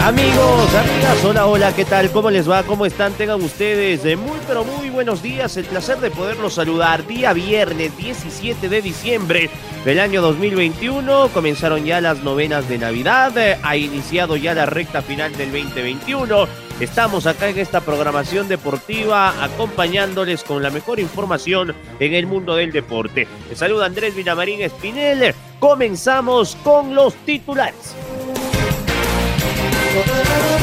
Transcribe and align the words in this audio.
Amigos, 0.00 0.74
amigas, 0.74 1.24
hola, 1.24 1.46
hola, 1.46 1.74
¿qué 1.76 1.84
tal? 1.84 2.10
¿Cómo 2.10 2.30
les 2.30 2.48
va? 2.48 2.62
¿Cómo 2.62 2.86
están? 2.86 3.12
Tengan 3.12 3.42
ustedes 3.42 4.02
de 4.02 4.16
muy, 4.16 4.38
pero 4.46 4.64
muy 4.64 4.90
buenos 4.90 5.22
días. 5.22 5.56
El 5.56 5.64
placer 5.64 5.98
de 5.98 6.10
poderlos 6.10 6.54
saludar. 6.54 7.06
Día 7.06 7.32
viernes 7.32 7.96
17 7.96 8.68
de 8.68 8.82
diciembre 8.82 9.50
del 9.84 10.00
año 10.00 10.22
2021. 10.22 11.28
Comenzaron 11.28 11.84
ya 11.84 12.00
las 12.00 12.22
novenas 12.22 12.68
de 12.68 12.78
Navidad. 12.78 13.32
Ha 13.62 13.76
iniciado 13.76 14.36
ya 14.36 14.54
la 14.54 14.66
recta 14.66 15.02
final 15.02 15.36
del 15.36 15.52
2021. 15.52 16.48
Estamos 16.80 17.26
acá 17.26 17.48
en 17.48 17.58
esta 17.58 17.80
programación 17.80 18.48
deportiva 18.48 19.44
acompañándoles 19.44 20.42
con 20.42 20.64
la 20.64 20.70
mejor 20.70 20.98
información 20.98 21.74
en 22.00 22.14
el 22.14 22.26
mundo 22.26 22.56
del 22.56 22.72
deporte. 22.72 23.28
Les 23.48 23.58
saluda 23.58 23.86
Andrés 23.86 24.16
Vinamarín 24.16 24.62
Espinel. 24.62 25.32
Comenzamos 25.60 26.56
con 26.64 26.92
los 26.92 27.14
titulares. 27.24 27.94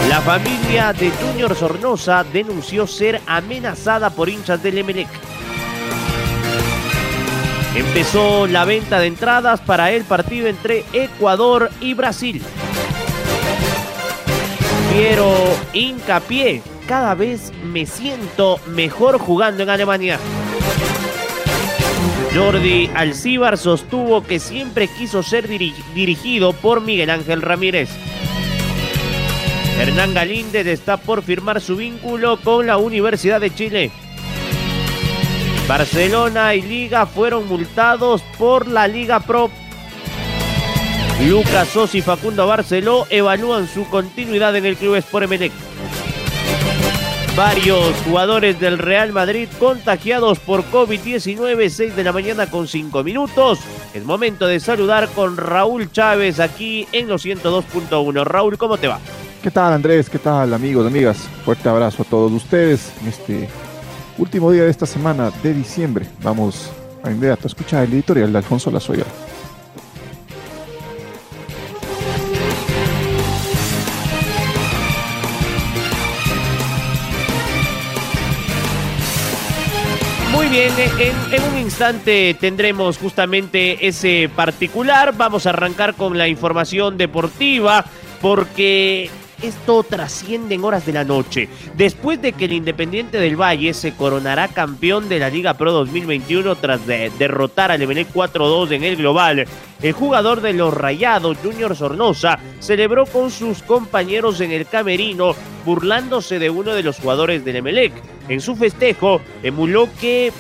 La 0.08 0.22
familia 0.22 0.92
de 0.92 1.12
Junior 1.12 1.56
Sornosa 1.56 2.24
denunció 2.24 2.88
ser 2.88 3.22
amenazada 3.28 4.10
por 4.10 4.28
hinchas 4.28 4.62
del 4.64 4.80
Emelec. 4.80 5.08
Empezó 7.76 8.48
la 8.48 8.66
venta 8.66 9.00
de 9.00 9.08
entradas 9.08 9.62
para 9.62 9.92
el 9.92 10.04
partido 10.04 10.48
entre 10.48 10.84
Ecuador 10.94 11.70
y 11.80 11.94
Brasil. 11.94 12.42
Quiero 14.92 15.32
hincapié, 15.74 16.64
cada 16.88 17.14
vez 17.14 17.54
me 17.64 17.86
siento 17.86 18.60
mejor 18.68 19.20
jugando 19.20 19.62
en 19.62 19.70
Alemania. 19.70 20.20
Jordi 22.34 22.90
Alcíbar 22.96 23.58
sostuvo 23.58 24.24
que 24.24 24.40
siempre 24.40 24.88
quiso 24.88 25.22
ser 25.22 25.48
dirigido 25.48 26.54
por 26.54 26.82
Miguel 26.82 27.12
Ángel 27.12 27.44
Ramírez. 27.44 27.90
Hernán 29.80 30.14
Galíndez 30.14 30.68
está 30.68 30.98
por 30.98 31.24
firmar 31.24 31.62
su 31.62 31.78
vínculo 31.78 32.38
con 32.44 32.68
la 32.68 32.76
Universidad 32.76 33.40
de 33.40 33.56
Chile. 33.56 33.92
Barcelona 35.70 36.54
y 36.54 36.62
Liga 36.62 37.06
fueron 37.06 37.48
multados 37.48 38.22
por 38.38 38.68
la 38.68 38.90
Liga 38.90 39.22
Pro. 39.22 39.50
Lucas 41.26 41.70
Sos 41.70 41.96
y 41.96 42.02
Facundo 42.02 42.46
Barceló 42.46 43.08
evalúan 43.10 43.70
su 43.70 43.88
continuidad 43.88 44.54
en 44.58 44.66
el 44.66 44.76
club 44.76 44.96
Sport 44.96 45.24
Emelec. 45.24 45.54
Varios 47.38 47.96
jugadores 48.04 48.60
del 48.60 48.80
Real 48.80 49.14
Madrid 49.14 49.48
contagiados 49.60 50.40
por 50.40 50.66
COVID-19, 50.72 51.70
6 51.70 51.96
de 51.96 52.04
la 52.04 52.12
mañana 52.12 52.50
con 52.52 52.68
5 52.68 53.02
minutos. 53.06 53.60
Es 53.94 54.04
momento 54.04 54.46
de 54.46 54.60
saludar 54.60 55.08
con 55.16 55.38
Raúl 55.38 55.90
Chávez 55.90 56.42
aquí 56.42 56.86
en 56.92 57.08
los 57.08 57.26
102.1. 57.26 58.26
Raúl, 58.26 58.58
¿cómo 58.58 58.78
te 58.78 58.90
va? 58.90 59.00
¿Qué 59.42 59.52
tal 59.52 59.72
Andrés? 59.72 60.10
¿Qué 60.10 60.20
tal 60.20 60.54
amigos, 60.54 60.86
amigas? 60.86 61.18
Fuerte 61.46 61.70
abrazo 61.70 62.04
a 62.04 62.06
todos 62.06 62.30
ustedes 62.34 62.92
en 63.02 63.08
este 63.08 63.50
último 64.18 64.52
día 64.52 64.64
de 64.64 64.70
esta 64.70 64.86
semana 64.86 65.32
de 65.42 65.54
diciembre. 65.54 66.06
Vamos 66.22 66.70
a 67.04 67.10
inmediato 67.10 67.44
a 67.46 67.48
escuchar 67.48 67.86
el 67.86 67.94
editorial 67.94 68.34
de 68.34 68.38
Alfonso 68.40 68.70
Lazoya. 68.70 69.06
Bien, 80.52 80.74
en, 80.80 81.34
en, 81.34 81.44
un 81.44 81.60
instante 81.60 82.36
tendremos 82.40 82.98
justamente 82.98 83.88
ese 83.88 84.32
particular. 84.36 85.14
Vamos 85.16 85.46
a 85.46 85.52
arrancar 85.52 85.94
con 85.94 86.18
la 86.18 86.28
información 86.28 86.98
deportiva 86.98 87.86
porque 88.20 89.12
esto 89.42 89.84
trasciende 89.84 90.56
en 90.56 90.64
horas 90.64 90.86
de 90.86 90.94
la 90.94 91.04
noche. 91.04 91.50
Después 91.76 92.22
de 92.22 92.34
que 92.34 92.46
el 92.46 92.54
Independiente 92.54 93.20
del 93.20 93.40
Valle 93.40 93.74
se 93.74 93.94
coronará 93.94 94.48
campeón 94.48 95.10
de 95.10 95.20
la 95.20 95.30
Liga 95.30 95.54
Pro 95.54 95.72
2021 95.72 96.56
tras 96.56 96.86
derrotar 96.86 97.72
al 97.72 97.82
Emelec 97.82 98.12
4-2 98.14 98.72
en 98.72 98.84
el 98.84 98.98
global, 98.98 99.46
el 99.82 99.94
jugador 99.94 100.42
de 100.42 100.54
los 100.54 100.74
Rayados, 100.74 101.38
Junior 101.44 101.76
Sornosa, 101.76 102.40
celebró 102.60 103.06
con 103.06 103.32
sus 103.32 103.64
compañeros 103.64 104.42
en 104.42 104.52
el 104.52 104.68
camerino, 104.68 105.36
burlándose 105.66 106.40
de 106.40 106.50
uno 106.50 106.74
de 106.74 106.84
los 106.84 107.00
jugadores 107.00 107.46
del 107.46 107.58
Emelec. 107.58 107.94
En 108.28 108.42
su 108.42 108.56
festejo, 108.56 109.22
emuló 109.42 109.88
que 110.00 110.32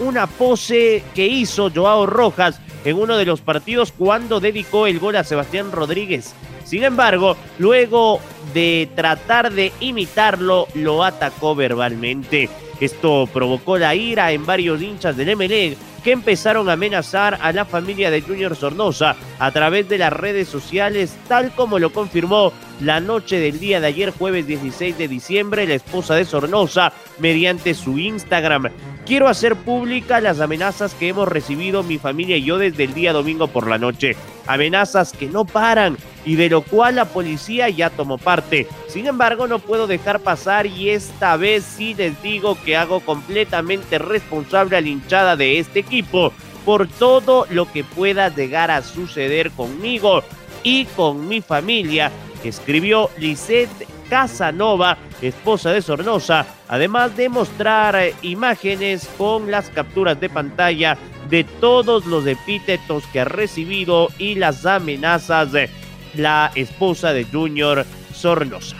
una 0.00 0.26
pose 0.26 1.02
que 1.14 1.26
hizo 1.26 1.70
Joao 1.74 2.06
Rojas 2.06 2.60
en 2.84 2.96
uno 2.96 3.16
de 3.16 3.24
los 3.24 3.40
partidos 3.40 3.92
cuando 3.92 4.40
dedicó 4.40 4.86
el 4.86 4.98
gol 4.98 5.16
a 5.16 5.24
Sebastián 5.24 5.72
Rodríguez. 5.72 6.34
Sin 6.74 6.82
embargo, 6.82 7.36
luego 7.60 8.18
de 8.52 8.88
tratar 8.96 9.52
de 9.52 9.72
imitarlo, 9.78 10.66
lo 10.74 11.04
atacó 11.04 11.54
verbalmente. 11.54 12.48
Esto 12.80 13.28
provocó 13.32 13.78
la 13.78 13.94
ira 13.94 14.32
en 14.32 14.44
varios 14.44 14.82
hinchas 14.82 15.16
del 15.16 15.36
MLE 15.36 15.76
que 16.02 16.10
empezaron 16.10 16.68
a 16.68 16.72
amenazar 16.72 17.38
a 17.40 17.52
la 17.52 17.64
familia 17.64 18.10
de 18.10 18.22
Junior 18.22 18.56
Sornosa 18.56 19.14
a 19.38 19.52
través 19.52 19.88
de 19.88 19.98
las 19.98 20.12
redes 20.12 20.48
sociales, 20.48 21.16
tal 21.28 21.54
como 21.54 21.78
lo 21.78 21.92
confirmó 21.92 22.52
la 22.80 22.98
noche 22.98 23.38
del 23.38 23.60
día 23.60 23.80
de 23.80 23.86
ayer, 23.86 24.10
jueves 24.10 24.44
16 24.48 24.98
de 24.98 25.06
diciembre, 25.06 25.68
la 25.68 25.74
esposa 25.74 26.16
de 26.16 26.24
Sornosa, 26.24 26.92
mediante 27.20 27.74
su 27.74 28.00
Instagram. 28.00 28.70
Quiero 29.06 29.28
hacer 29.28 29.54
pública 29.54 30.20
las 30.20 30.40
amenazas 30.40 30.94
que 30.94 31.06
hemos 31.06 31.28
recibido 31.28 31.84
mi 31.84 31.98
familia 31.98 32.36
y 32.36 32.42
yo 32.42 32.58
desde 32.58 32.82
el 32.82 32.94
día 32.94 33.12
domingo 33.12 33.46
por 33.46 33.68
la 33.68 33.78
noche. 33.78 34.16
Amenazas 34.48 35.12
que 35.12 35.26
no 35.26 35.44
paran 35.44 35.96
y 36.24 36.36
de 36.36 36.48
lo 36.48 36.62
cual 36.62 36.96
la 36.96 37.04
policía 37.04 37.68
ya 37.68 37.90
tomó 37.90 38.18
parte. 38.18 38.66
Sin 38.88 39.06
embargo, 39.06 39.46
no 39.46 39.58
puedo 39.58 39.86
dejar 39.86 40.20
pasar 40.20 40.66
y 40.66 40.90
esta 40.90 41.36
vez 41.36 41.64
sí 41.64 41.94
les 41.94 42.20
digo 42.22 42.56
que 42.64 42.76
hago 42.76 43.00
completamente 43.00 43.98
responsable 43.98 44.76
a 44.76 44.80
la 44.80 44.88
hinchada 44.88 45.36
de 45.36 45.58
este 45.58 45.80
equipo 45.80 46.32
por 46.64 46.88
todo 46.88 47.46
lo 47.50 47.70
que 47.70 47.84
pueda 47.84 48.28
llegar 48.28 48.70
a 48.70 48.82
suceder 48.82 49.50
conmigo 49.50 50.22
y 50.62 50.86
con 50.86 51.28
mi 51.28 51.42
familia, 51.42 52.10
escribió 52.42 53.10
Lisette 53.18 53.86
Casanova, 54.08 54.98
esposa 55.22 55.72
de 55.72 55.82
Sornosa, 55.82 56.46
además 56.68 57.16
de 57.16 57.28
mostrar 57.28 57.96
eh, 57.96 58.14
imágenes 58.22 59.08
con 59.16 59.50
las 59.50 59.70
capturas 59.70 60.20
de 60.20 60.28
pantalla 60.28 60.96
de 61.28 61.44
todos 61.44 62.04
los 62.06 62.26
epítetos 62.26 63.04
que 63.12 63.20
ha 63.20 63.24
recibido 63.24 64.08
y 64.18 64.34
las 64.34 64.66
amenazas 64.66 65.52
de 65.52 65.70
la 66.16 66.50
esposa 66.54 67.12
de 67.12 67.24
Junior 67.24 67.84
Sornosa. 68.12 68.76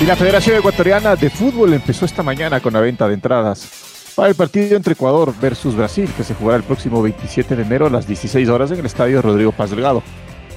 Y 0.00 0.04
la 0.04 0.14
Federación 0.14 0.58
Ecuatoriana 0.58 1.16
de 1.16 1.30
Fútbol 1.30 1.72
empezó 1.72 2.04
esta 2.04 2.22
mañana 2.22 2.60
con 2.60 2.74
la 2.74 2.80
venta 2.80 3.08
de 3.08 3.14
entradas 3.14 4.12
para 4.14 4.28
el 4.28 4.34
partido 4.34 4.76
entre 4.76 4.94
Ecuador 4.94 5.32
versus 5.40 5.76
Brasil, 5.76 6.10
que 6.16 6.24
se 6.24 6.34
jugará 6.34 6.56
el 6.56 6.62
próximo 6.62 7.02
27 7.02 7.54
de 7.54 7.62
enero 7.62 7.86
a 7.86 7.90
las 7.90 8.06
16 8.06 8.48
horas 8.48 8.70
en 8.70 8.80
el 8.80 8.86
estadio 8.86 9.20
Rodrigo 9.20 9.52
Paz 9.52 9.70
Delgado. 9.70 10.02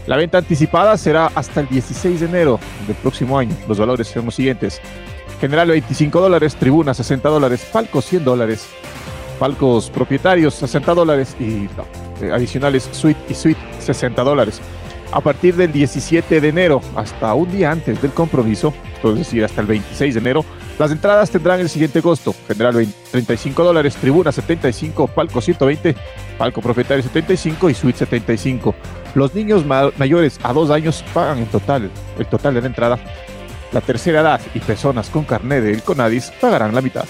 La 0.07 0.16
venta 0.16 0.38
anticipada 0.38 0.98
será 0.98 1.28
hasta 1.36 1.60
el 1.60 1.68
16 1.68 2.22
de 2.22 2.25
enero 2.25 2.60
del 2.88 2.96
próximo 2.96 3.38
año. 3.38 3.56
Los 3.68 3.78
valores 3.78 4.07
son 4.07 4.25
los 4.25 4.36
siguientes. 4.36 4.81
General 5.42 5.68
25 5.68 6.19
dólares, 6.22 6.56
tribuna 6.56 6.94
60 6.94 7.30
dólares, 7.30 7.68
palcos 7.72 8.06
100 8.06 8.24
dólares, 8.25 8.68
palcos 9.39 9.89
propietarios 9.89 10.53
60 10.56 10.94
dólares 10.94 11.36
y 11.39 11.68
eh, 12.21 12.31
adicionales 12.31 12.89
suite 12.91 13.19
y 13.30 13.33
suite 13.33 13.59
60 13.80 14.21
dólares. 14.24 14.59
A 15.12 15.21
partir 15.21 15.56
del 15.56 15.71
17 15.71 16.39
de 16.39 16.47
enero 16.50 16.81
hasta 16.95 17.33
un 17.33 17.51
día 17.51 17.71
antes 17.71 18.00
del 18.00 18.12
compromiso, 18.12 18.74
es 19.03 19.15
decir, 19.15 19.44
hasta 19.44 19.62
el 19.62 19.68
26 19.68 20.13
de 20.13 20.19
enero, 20.19 20.45
Las 20.77 20.91
entradas 20.91 21.30
tendrán 21.30 21.59
el 21.59 21.68
siguiente 21.68 22.01
costo: 22.01 22.33
general 22.47 22.88
35 23.12 23.63
dólares, 23.63 23.95
tribuna 23.97 24.31
75, 24.31 25.07
palco 25.07 25.41
120, 25.41 25.94
palco 26.38 26.62
propietario 26.62 27.03
75 27.03 27.69
y 27.69 27.74
suite 27.74 28.00
75. 28.00 28.74
Los 29.13 29.36
niños 29.36 29.65
mayores 29.65 30.39
a 30.41 30.53
dos 30.53 30.69
años 30.69 31.03
pagan 31.13 31.39
en 31.39 31.47
total 31.47 31.89
el 32.18 32.25
total 32.27 32.53
de 32.53 32.62
la 32.62 32.68
entrada. 32.68 33.00
La 33.74 33.81
tercera 33.81 34.21
edad 34.21 34.41
y 34.53 34.59
personas 34.59 35.09
con 35.09 35.25
carnet 35.25 35.63
del 35.63 35.83
CONADIS 35.83 36.31
pagarán 36.39 36.74
la 36.74 36.81
mitad. 36.81 37.06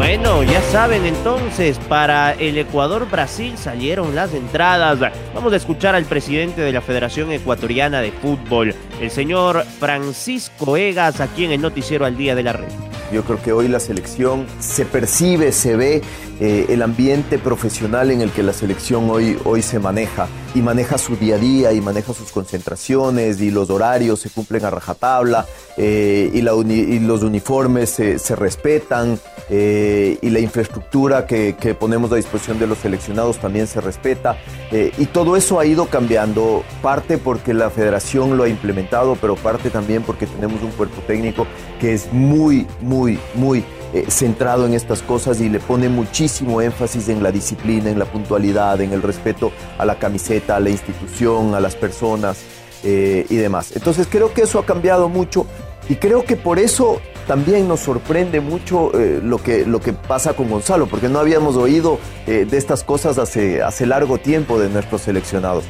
Bueno, 0.00 0.42
ya 0.42 0.62
saben 0.62 1.04
entonces, 1.04 1.78
para 1.78 2.32
el 2.32 2.56
Ecuador-Brasil 2.56 3.58
salieron 3.58 4.14
las 4.14 4.32
entradas. 4.32 4.98
Vamos 5.34 5.52
a 5.52 5.56
escuchar 5.56 5.94
al 5.94 6.06
presidente 6.06 6.62
de 6.62 6.72
la 6.72 6.80
Federación 6.80 7.30
Ecuatoriana 7.32 8.00
de 8.00 8.10
Fútbol, 8.10 8.74
el 8.98 9.10
señor 9.10 9.62
Francisco 9.78 10.78
Egas, 10.78 11.20
aquí 11.20 11.44
en 11.44 11.52
el 11.52 11.60
noticiero 11.60 12.06
al 12.06 12.16
día 12.16 12.34
de 12.34 12.42
la 12.42 12.54
red. 12.54 12.72
Yo 13.12 13.24
creo 13.24 13.42
que 13.42 13.52
hoy 13.52 13.68
la 13.68 13.78
selección 13.78 14.46
se 14.58 14.86
percibe, 14.86 15.52
se 15.52 15.76
ve 15.76 16.00
eh, 16.40 16.66
el 16.70 16.80
ambiente 16.80 17.38
profesional 17.38 18.10
en 18.10 18.22
el 18.22 18.30
que 18.30 18.42
la 18.42 18.54
selección 18.54 19.10
hoy, 19.10 19.36
hoy 19.44 19.60
se 19.60 19.78
maneja 19.78 20.28
y 20.54 20.62
maneja 20.62 20.96
su 20.96 21.16
día 21.16 21.34
a 21.34 21.38
día 21.38 21.72
y 21.72 21.80
maneja 21.80 22.14
sus 22.14 22.30
concentraciones 22.30 23.40
y 23.42 23.50
los 23.50 23.68
horarios 23.68 24.20
se 24.20 24.30
cumplen 24.30 24.64
a 24.64 24.70
rajatabla 24.70 25.44
eh, 25.76 26.30
y, 26.32 26.40
los 26.40 27.22
uniformes 27.22 27.90
se, 27.90 28.36
respetan 28.36 29.18
eh, 29.50 30.18
y 30.22 30.30
la 30.30 30.40
infraestructura 30.40 31.26
que, 31.26 31.54
ponemos 31.78 32.12
a 32.12 32.16
disposición 32.16 32.58
de 32.58 32.66
los 32.66 32.78
seleccionados 32.78 33.38
también 33.38 33.66
se 33.66 33.80
respeta 33.80 34.36
y 34.70 35.06
todo 35.06 35.36
eso 35.36 35.58
ha 35.58 35.66
ido 35.66 35.86
cambiando, 35.86 36.62
parte 36.82 37.18
porque 37.18 37.52
la 37.52 37.70
federación 37.70 38.36
lo 38.36 38.44
ha 38.44 38.48
implementado, 38.48 39.16
pero 39.20 39.34
parte 39.34 39.70
también 39.70 40.02
porque 40.02 40.26
tenemos 40.26 40.62
un 40.62 40.70
cuerpo 40.70 41.02
técnico 41.06 41.46
que 41.80 41.94
es 41.94 42.12
muy, 42.12 42.66
muy, 42.80 43.18
muy 43.34 43.64
eh, 43.92 44.04
centrado 44.08 44.66
en 44.66 44.74
estas 44.74 45.02
cosas 45.02 45.40
y 45.40 45.48
le 45.48 45.58
pone 45.58 45.88
muchísimo 45.88 46.62
énfasis 46.62 47.08
en 47.08 47.24
la 47.24 47.32
disciplina, 47.32 47.90
en 47.90 47.98
la 47.98 48.04
puntualidad, 48.04 48.80
en 48.80 48.92
el 48.92 49.02
respeto 49.02 49.50
a 49.78 49.84
la 49.84 49.98
camiseta, 49.98 50.54
a 50.54 50.60
la 50.60 50.70
institución, 50.70 51.56
a 51.56 51.60
las 51.60 51.74
personas 51.74 52.38
eh, 52.84 53.26
y 53.28 53.34
demás. 53.34 53.72
Entonces 53.74 54.06
creo 54.08 54.32
que 54.32 54.42
eso 54.42 54.60
ha 54.60 54.64
cambiado 54.64 55.08
mucho 55.08 55.44
y 55.90 55.96
creo 55.96 56.24
que 56.24 56.36
por 56.36 56.58
eso 56.58 57.02
también 57.26 57.68
nos 57.68 57.80
sorprende 57.80 58.40
mucho 58.40 58.98
eh, 58.98 59.20
lo, 59.22 59.42
que, 59.42 59.66
lo 59.66 59.80
que 59.80 59.92
pasa 59.92 60.32
con 60.32 60.48
Gonzalo, 60.48 60.86
porque 60.86 61.10
no 61.10 61.18
habíamos 61.18 61.56
oído 61.56 61.98
de 62.26 62.56
estas 62.56 62.82
cosas 62.84 63.18
hace, 63.18 63.62
hace 63.62 63.86
largo 63.86 64.16
tiempo 64.16 64.58
de 64.58 64.68
nuestros 64.68 65.02
seleccionados. 65.02 65.64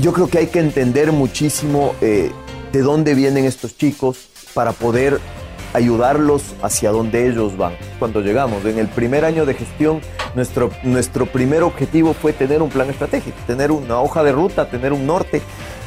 Yo 0.00 0.12
creo 0.12 0.28
que 0.28 0.38
hay 0.38 0.46
que 0.46 0.60
entender 0.60 1.12
muchísimo 1.12 1.94
de 2.00 2.32
dónde 2.72 3.14
vienen 3.14 3.44
estos 3.44 3.76
chicos 3.76 4.28
para 4.54 4.72
poder 4.72 5.20
ayudarlos 5.76 6.54
hacia 6.62 6.90
donde 6.90 7.28
ellos 7.28 7.56
van. 7.56 7.74
Cuando 7.98 8.20
llegamos, 8.22 8.64
en 8.64 8.78
el 8.78 8.88
primer 8.88 9.24
año 9.24 9.44
de 9.44 9.54
gestión, 9.54 10.00
nuestro, 10.34 10.70
nuestro 10.82 11.26
primer 11.26 11.62
objetivo 11.62 12.14
fue 12.14 12.32
tener 12.32 12.62
un 12.62 12.70
plan 12.70 12.88
estratégico, 12.88 13.36
tener 13.46 13.70
una 13.70 14.00
hoja 14.00 14.22
de 14.22 14.32
ruta, 14.32 14.68
tener 14.70 14.92
un 14.92 15.06
norte. 15.06 15.42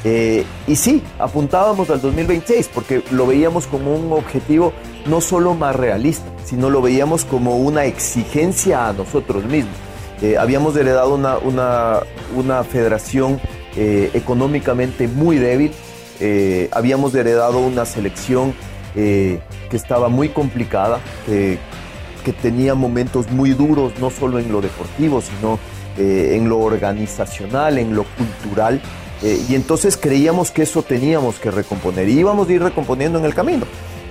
Eh, 0.06 0.46
y 0.68 0.75
sí, 0.75 1.04
apuntábamos 1.18 1.90
al 1.90 2.01
2026 2.01 2.69
porque 2.74 3.04
lo 3.12 3.28
veíamos 3.28 3.68
como 3.68 3.94
un 3.96 4.12
objetivo 4.13 4.72
no 5.06 5.19
solo 5.19 5.56
más 5.56 5.75
realista, 5.75 6.25
sino 6.46 6.69
lo 6.69 6.81
veíamos 6.81 7.25
como 7.25 7.57
una 7.57 7.86
exigencia 7.86 8.88
a 8.88 8.94
nosotros 8.94 9.44
mismos. 9.46 9.75
Eh, 10.22 10.38
habíamos 10.38 10.75
heredado 10.75 11.16
una, 11.16 11.38
una, 11.38 12.00
una 12.36 12.63
federación 12.63 13.40
eh, 13.75 14.12
económicamente 14.13 15.07
muy 15.07 15.38
débil, 15.38 15.72
habíamos 16.72 17.16
heredado 17.16 17.60
una 17.60 17.86
selección 17.86 18.54
que 18.94 19.40
estaba 19.72 20.10
muy 20.10 20.28
complicada, 20.28 21.00
que, 21.25 21.57
tenía 22.42 22.75
momentos 22.75 23.31
muy 23.31 23.52
duros, 23.52 23.94
no 24.00 24.12
solo 24.12 24.38
en 24.38 24.52
lo 24.52 24.60
deportivo, 24.62 25.22
sino 25.22 25.57
en 25.98 26.50
lo 26.50 26.60
organizacional, 26.60 27.78
en 27.78 27.95
lo 27.95 28.04
cultural. 28.04 28.81
Eh, 29.24 29.44
y 29.50 29.56
entonces 29.56 29.98
creíamos 29.98 30.51
que 30.51 30.63
eso 30.63 30.83
teníamos 30.83 31.39
que 31.39 31.51
recomponer 31.51 32.07
y 32.07 32.19
íbamos 32.19 32.48
a 32.48 32.54
ir 32.54 32.63
recomponiendo 32.63 33.19
en 33.19 33.25
el 33.25 33.33
camino. 33.33 33.66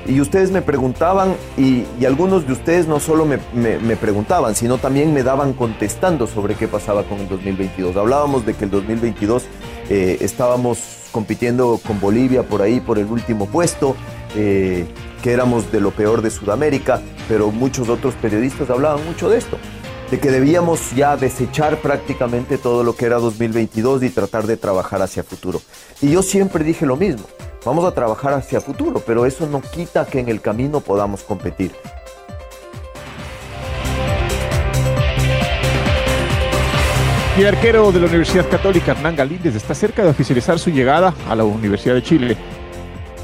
Y 0.07 0.21
ustedes 0.21 0.51
me 0.51 0.63
preguntaban, 0.63 1.35
y, 1.59 1.85
algunos 2.07 2.47
de 2.47 2.55
ustedes 2.55 2.87
no 2.87 2.99
solo 2.99 3.27
me, 3.27 3.97
preguntaban, 3.97 4.55
sino 4.55 4.79
también 4.79 5.13
me 5.13 5.23
daban 5.23 5.53
contestando 5.53 6.27
sobre 6.27 6.55
qué 6.55 6.67
pasaba 6.67 7.03
con 7.03 7.19
el 7.19 7.29
2022. 7.29 7.95
Hablábamos 7.97 8.47
de 8.47 8.55
que 8.55 8.65
el 8.65 8.71
2022 8.71 9.45
estábamos 9.91 10.99
compitiendo 11.11 11.81
con 11.87 12.01
Bolivia 12.01 12.43
por 12.43 12.63
ahí, 12.63 12.81
por 12.81 12.99
el 12.99 13.07
último 13.07 13.47
puesto, 13.47 13.97
eh, 14.37 14.87
que 15.23 15.33
éramos 15.33 15.73
de 15.73 15.81
lo 15.81 15.91
peor 15.91 16.23
de 16.23 16.31
Sudamérica, 16.31 17.01
pero 17.29 17.51
muchos 17.51 17.89
otros 17.89 18.15
periodistas 18.15 18.71
hablaban 18.71 19.05
mucho 19.05 19.29
de 19.29 19.39
esto, 19.39 19.59
de 20.11 20.19
que 20.19 20.31
debíamos 20.31 20.95
ya 20.95 21.17
desechar 21.17 21.81
prácticamente 21.81 22.57
todo 22.59 22.83
lo 22.83 22.97
que 22.97 23.07
era 23.07 23.19
2022 23.19 24.03
y 24.03 24.11
tratar 24.11 24.47
de 24.47 24.57
trabajar 24.57 25.03
hacia 25.03 25.23
futuro. 25.23 25.61
Y 26.01 26.11
yo 26.11 26.23
siempre 26.23 26.65
dije 26.65 26.87
lo 26.87 26.97
mismo, 26.97 27.25
vamos 27.65 27.85
a 27.85 27.93
trabajar 27.93 28.33
hacia 28.33 28.61
futuro, 28.61 29.03
pero 29.07 29.27
eso 29.27 29.47
no 29.47 29.61
quita 29.61 30.07
que 30.07 30.21
en 30.21 30.29
el 30.29 30.41
camino 30.41 30.81
podamos 30.81 31.23
competir. 31.23 31.73
El 37.37 37.47
arquero 37.47 37.93
de 37.93 38.01
la 38.01 38.07
Universidad 38.07 38.49
Católica, 38.49 38.93
Hernán 38.93 39.15
Galíndez, 39.15 39.55
está 39.55 39.73
cerca 39.73 40.03
de 40.03 40.09
oficializar 40.09 40.59
su 40.59 40.71
llegada 40.71 41.15
a 41.29 41.37
la 41.37 41.45
Universidad 41.45 41.95
de 41.95 42.03
Chile. 42.03 42.37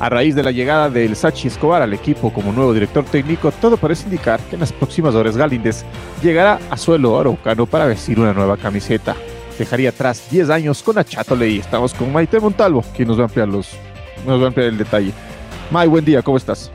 A 0.00 0.08
raíz 0.08 0.34
de 0.34 0.42
la 0.42 0.50
llegada 0.50 0.90
del 0.90 1.14
Sachi 1.14 1.48
Escobar 1.48 1.80
al 1.80 1.92
equipo 1.92 2.32
como 2.32 2.52
nuevo 2.52 2.74
director 2.74 3.04
técnico, 3.04 3.52
todo 3.52 3.76
parece 3.76 4.04
indicar 4.04 4.40
que 4.40 4.56
en 4.56 4.60
las 4.60 4.72
próximas 4.72 5.14
horas 5.14 5.36
Galíndez 5.36 5.84
llegará 6.22 6.58
a 6.68 6.76
suelo 6.76 7.18
araucano 7.18 7.64
para 7.66 7.86
vestir 7.86 8.18
una 8.18 8.32
nueva 8.32 8.56
camiseta. 8.56 9.14
Dejaría 9.58 9.90
atrás 9.90 10.28
10 10.30 10.50
años 10.50 10.82
con 10.82 10.98
Achato 10.98 11.36
Ley. 11.36 11.58
Estamos 11.58 11.94
con 11.94 12.12
Maite 12.12 12.40
Montalvo, 12.40 12.84
quien 12.94 13.06
nos 13.06 13.18
va 13.18 13.22
a 13.22 13.26
ampliar, 13.26 13.48
los, 13.48 13.70
nos 14.26 14.40
va 14.40 14.44
a 14.44 14.48
ampliar 14.48 14.68
el 14.68 14.78
detalle. 14.78 15.12
May, 15.70 15.86
buen 15.86 16.04
día, 16.04 16.22
¿cómo 16.22 16.36
estás? 16.36 16.72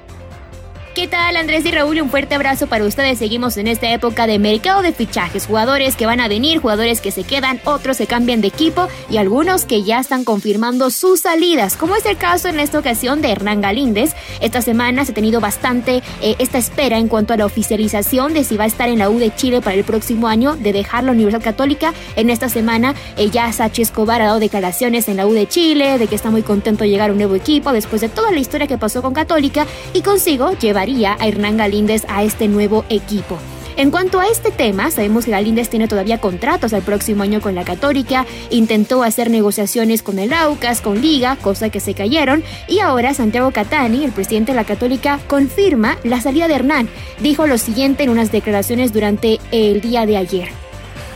¿Qué 0.99 1.07
tal 1.07 1.37
Andrés 1.37 1.65
y 1.65 1.71
Raúl? 1.71 2.01
Un 2.01 2.09
fuerte 2.09 2.35
abrazo 2.35 2.67
para 2.67 2.83
ustedes. 2.83 3.19
Seguimos 3.19 3.55
en 3.55 3.67
esta 3.67 3.89
época 3.89 4.27
de 4.27 4.37
mercado 4.37 4.81
de 4.81 4.91
fichajes. 4.91 5.45
Jugadores 5.45 5.95
que 5.95 6.05
van 6.05 6.19
a 6.19 6.27
venir, 6.27 6.59
jugadores 6.59 6.99
que 6.99 7.11
se 7.11 7.23
quedan, 7.23 7.61
otros 7.63 7.95
se 7.95 8.05
cambian 8.05 8.41
de 8.41 8.49
equipo 8.49 8.89
y 9.09 9.15
algunos 9.15 9.63
que 9.63 9.83
ya 9.83 10.01
están 10.01 10.25
confirmando 10.25 10.89
sus 10.89 11.21
salidas, 11.21 11.77
como 11.77 11.95
es 11.95 12.05
el 12.05 12.17
caso 12.17 12.49
en 12.49 12.59
esta 12.59 12.79
ocasión 12.79 13.21
de 13.21 13.31
Hernán 13.31 13.61
Galíndez. 13.61 14.13
Esta 14.41 14.61
semana 14.61 15.05
se 15.05 15.13
ha 15.13 15.15
tenido 15.15 15.39
bastante 15.39 16.03
eh, 16.21 16.35
esta 16.37 16.57
espera 16.57 16.97
en 16.97 17.07
cuanto 17.07 17.33
a 17.33 17.37
la 17.37 17.45
oficialización 17.45 18.33
de 18.33 18.43
si 18.43 18.57
va 18.57 18.65
a 18.65 18.67
estar 18.67 18.89
en 18.89 18.99
la 18.99 19.09
U 19.09 19.19
de 19.19 19.33
Chile 19.33 19.61
para 19.61 19.77
el 19.77 19.85
próximo 19.85 20.27
año, 20.27 20.57
de 20.57 20.73
dejar 20.73 21.05
la 21.05 21.13
Universidad 21.13 21.41
Católica. 21.41 21.93
En 22.17 22.29
esta 22.29 22.49
semana 22.49 22.93
eh, 23.15 23.29
ya 23.29 23.49
Sachi 23.53 23.83
Escobar 23.83 24.21
ha 24.21 24.25
dado 24.25 24.41
declaraciones 24.41 25.07
en 25.07 25.15
la 25.15 25.27
U 25.27 25.31
de 25.31 25.47
Chile, 25.47 25.97
de 25.97 26.07
que 26.07 26.15
está 26.15 26.29
muy 26.29 26.41
contento 26.41 26.83
de 26.83 26.89
llegar 26.89 27.09
a 27.09 27.13
un 27.13 27.19
nuevo 27.19 27.35
equipo 27.35 27.71
después 27.71 28.01
de 28.01 28.09
toda 28.09 28.31
la 28.31 28.39
historia 28.39 28.67
que 28.67 28.77
pasó 28.77 29.01
con 29.01 29.13
Católica 29.13 29.65
y 29.93 30.01
consigo 30.01 30.51
llevar 30.59 30.88
a 31.05 31.27
Hernán 31.27 31.57
Galíndez 31.57 32.03
a 32.07 32.23
este 32.23 32.47
nuevo 32.47 32.83
equipo. 32.89 33.37
En 33.77 33.91
cuanto 33.91 34.19
a 34.19 34.27
este 34.27 34.51
tema, 34.51 34.91
sabemos 34.91 35.23
que 35.23 35.31
Galíndez 35.31 35.69
tiene 35.69 35.87
todavía 35.87 36.19
contratos 36.19 36.73
el 36.73 36.81
próximo 36.81 37.23
año 37.23 37.39
con 37.39 37.55
la 37.55 37.63
Católica, 37.63 38.25
intentó 38.49 39.03
hacer 39.03 39.29
negociaciones 39.29 40.03
con 40.03 40.19
el 40.19 40.33
Aucas, 40.33 40.81
con 40.81 40.99
Liga, 40.99 41.37
cosa 41.37 41.69
que 41.69 41.79
se 41.79 41.93
cayeron, 41.93 42.43
y 42.67 42.79
ahora 42.79 43.13
Santiago 43.13 43.51
Catani, 43.51 44.03
el 44.03 44.11
presidente 44.11 44.51
de 44.51 44.57
la 44.57 44.65
Católica, 44.65 45.19
confirma 45.27 45.97
la 46.03 46.19
salida 46.19 46.49
de 46.49 46.55
Hernán. 46.55 46.89
Dijo 47.21 47.47
lo 47.47 47.57
siguiente 47.57 48.03
en 48.03 48.09
unas 48.09 48.33
declaraciones 48.33 48.91
durante 48.91 49.39
el 49.51 49.79
día 49.79 50.05
de 50.05 50.17
ayer. 50.17 50.68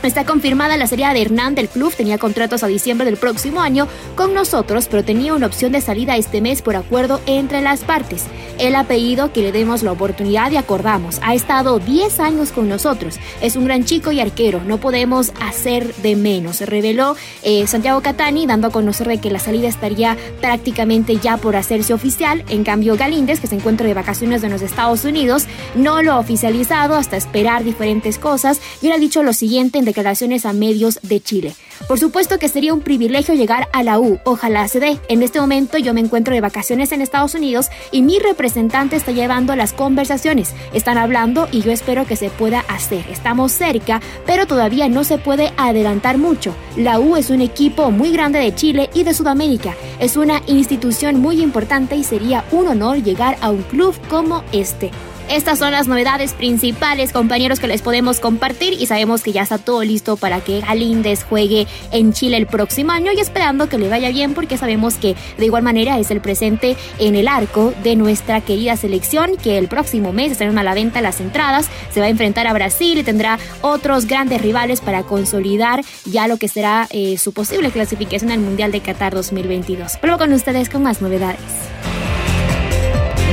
Está 0.04 0.26
confirmada 0.26 0.76
la 0.76 0.86
salida 0.86 1.14
de 1.14 1.22
Hernán 1.22 1.54
del 1.54 1.70
club, 1.70 1.94
tenía 1.94 2.18
contratos 2.18 2.62
a 2.62 2.66
diciembre 2.66 3.06
del 3.06 3.16
próximo 3.16 3.62
año 3.62 3.88
con 4.16 4.34
nosotros, 4.34 4.86
pero 4.90 5.02
tenía 5.02 5.32
una 5.32 5.46
opción 5.46 5.72
de 5.72 5.80
salida 5.80 6.18
este 6.18 6.42
mes 6.42 6.60
por 6.60 6.76
acuerdo 6.76 7.22
entre 7.24 7.62
las 7.62 7.84
partes. 7.84 8.24
Él 8.58 8.76
ha 8.76 8.84
pedido 8.84 9.32
que 9.32 9.42
le 9.42 9.50
demos 9.50 9.82
la 9.82 9.92
oportunidad 9.92 10.50
y 10.52 10.56
acordamos. 10.56 11.18
Ha 11.22 11.34
estado 11.34 11.78
10 11.78 12.20
años 12.20 12.52
con 12.52 12.68
nosotros. 12.68 13.16
Es 13.40 13.56
un 13.56 13.64
gran 13.64 13.84
chico 13.84 14.12
y 14.12 14.20
arquero. 14.20 14.60
No 14.64 14.78
podemos 14.78 15.32
hacer 15.40 15.94
de 15.96 16.14
menos. 16.14 16.60
Reveló 16.60 17.16
eh, 17.42 17.66
Santiago 17.66 18.00
Catani 18.00 18.46
dando 18.46 18.68
a 18.68 18.70
conocer 18.70 19.08
de 19.08 19.18
que 19.18 19.30
la 19.30 19.40
salida 19.40 19.68
estaría 19.68 20.16
prácticamente 20.40 21.16
ya 21.16 21.36
por 21.36 21.56
hacerse 21.56 21.94
oficial. 21.94 22.44
En 22.48 22.62
cambio, 22.62 22.96
Galíndez, 22.96 23.40
que 23.40 23.48
se 23.48 23.56
encuentra 23.56 23.86
de 23.86 23.94
vacaciones 23.94 24.44
en 24.44 24.52
los 24.52 24.62
Estados 24.62 25.04
Unidos, 25.04 25.46
no 25.74 26.02
lo 26.02 26.12
ha 26.12 26.18
oficializado 26.18 26.94
hasta 26.94 27.16
esperar 27.16 27.64
diferentes 27.64 28.18
cosas. 28.18 28.60
Y 28.80 28.86
él 28.86 28.92
ha 28.92 28.98
dicho 28.98 29.22
lo 29.22 29.32
siguiente 29.32 29.78
en 29.78 29.84
declaraciones 29.94 30.44
a 30.44 30.52
medios 30.52 30.98
de 31.02 31.20
Chile. 31.20 31.54
Por 31.86 32.00
supuesto 32.00 32.38
que 32.38 32.48
sería 32.48 32.74
un 32.74 32.80
privilegio 32.80 33.34
llegar 33.34 33.68
a 33.72 33.84
la 33.84 34.00
U, 34.00 34.18
ojalá 34.24 34.66
se 34.66 34.80
dé. 34.80 34.98
En 35.08 35.22
este 35.22 35.40
momento 35.40 35.78
yo 35.78 35.94
me 35.94 36.00
encuentro 36.00 36.34
de 36.34 36.40
vacaciones 36.40 36.90
en 36.90 37.00
Estados 37.00 37.34
Unidos 37.34 37.68
y 37.92 38.02
mi 38.02 38.18
representante 38.18 38.96
está 38.96 39.12
llevando 39.12 39.54
las 39.54 39.72
conversaciones. 39.72 40.52
Están 40.72 40.98
hablando 40.98 41.46
y 41.52 41.62
yo 41.62 41.70
espero 41.70 42.06
que 42.06 42.16
se 42.16 42.28
pueda 42.28 42.64
hacer. 42.68 43.04
Estamos 43.08 43.52
cerca, 43.52 44.00
pero 44.26 44.46
todavía 44.46 44.88
no 44.88 45.04
se 45.04 45.18
puede 45.18 45.52
adelantar 45.56 46.18
mucho. 46.18 46.54
La 46.76 46.98
U 46.98 47.16
es 47.16 47.30
un 47.30 47.40
equipo 47.40 47.92
muy 47.92 48.10
grande 48.10 48.40
de 48.40 48.54
Chile 48.54 48.90
y 48.94 49.04
de 49.04 49.14
Sudamérica. 49.14 49.76
Es 50.00 50.16
una 50.16 50.42
institución 50.46 51.20
muy 51.20 51.40
importante 51.40 51.94
y 51.94 52.02
sería 52.02 52.44
un 52.50 52.66
honor 52.66 53.00
llegar 53.02 53.38
a 53.40 53.50
un 53.50 53.62
club 53.62 53.94
como 54.08 54.42
este. 54.50 54.90
Estas 55.34 55.58
son 55.58 55.72
las 55.72 55.88
novedades 55.88 56.32
principales, 56.32 57.12
compañeros, 57.12 57.58
que 57.58 57.66
les 57.66 57.82
podemos 57.82 58.20
compartir 58.20 58.72
y 58.74 58.86
sabemos 58.86 59.20
que 59.24 59.32
ya 59.32 59.42
está 59.42 59.58
todo 59.58 59.82
listo 59.82 60.16
para 60.16 60.40
que 60.40 60.60
Galíndez 60.60 61.24
juegue 61.24 61.66
en 61.90 62.12
Chile 62.12 62.36
el 62.36 62.46
próximo 62.46 62.92
año 62.92 63.10
y 63.10 63.18
esperando 63.18 63.68
que 63.68 63.76
le 63.76 63.88
vaya 63.88 64.10
bien 64.10 64.32
porque 64.32 64.56
sabemos 64.56 64.94
que 64.94 65.16
de 65.36 65.44
igual 65.44 65.64
manera 65.64 65.98
es 65.98 66.12
el 66.12 66.20
presente 66.20 66.76
en 67.00 67.16
el 67.16 67.26
arco 67.26 67.74
de 67.82 67.96
nuestra 67.96 68.42
querida 68.42 68.76
selección 68.76 69.36
que 69.36 69.58
el 69.58 69.66
próximo 69.66 70.12
mes 70.12 70.30
estarán 70.30 70.56
a 70.56 70.62
la 70.62 70.72
venta 70.72 71.00
las 71.00 71.20
entradas, 71.20 71.68
se 71.90 71.98
va 71.98 72.06
a 72.06 72.10
enfrentar 72.10 72.46
a 72.46 72.52
Brasil 72.52 72.96
y 72.96 73.02
tendrá 73.02 73.40
otros 73.60 74.06
grandes 74.06 74.40
rivales 74.40 74.80
para 74.80 75.02
consolidar 75.02 75.84
ya 76.04 76.28
lo 76.28 76.36
que 76.36 76.46
será 76.46 76.86
eh, 76.90 77.18
su 77.18 77.32
posible 77.32 77.72
clasificación 77.72 78.30
al 78.30 78.38
Mundial 78.38 78.70
de 78.70 78.82
Qatar 78.82 79.12
2022. 79.12 79.98
Vuelvo 80.00 80.16
con 80.16 80.32
ustedes 80.32 80.68
con 80.68 80.84
más 80.84 81.02
novedades. 81.02 81.40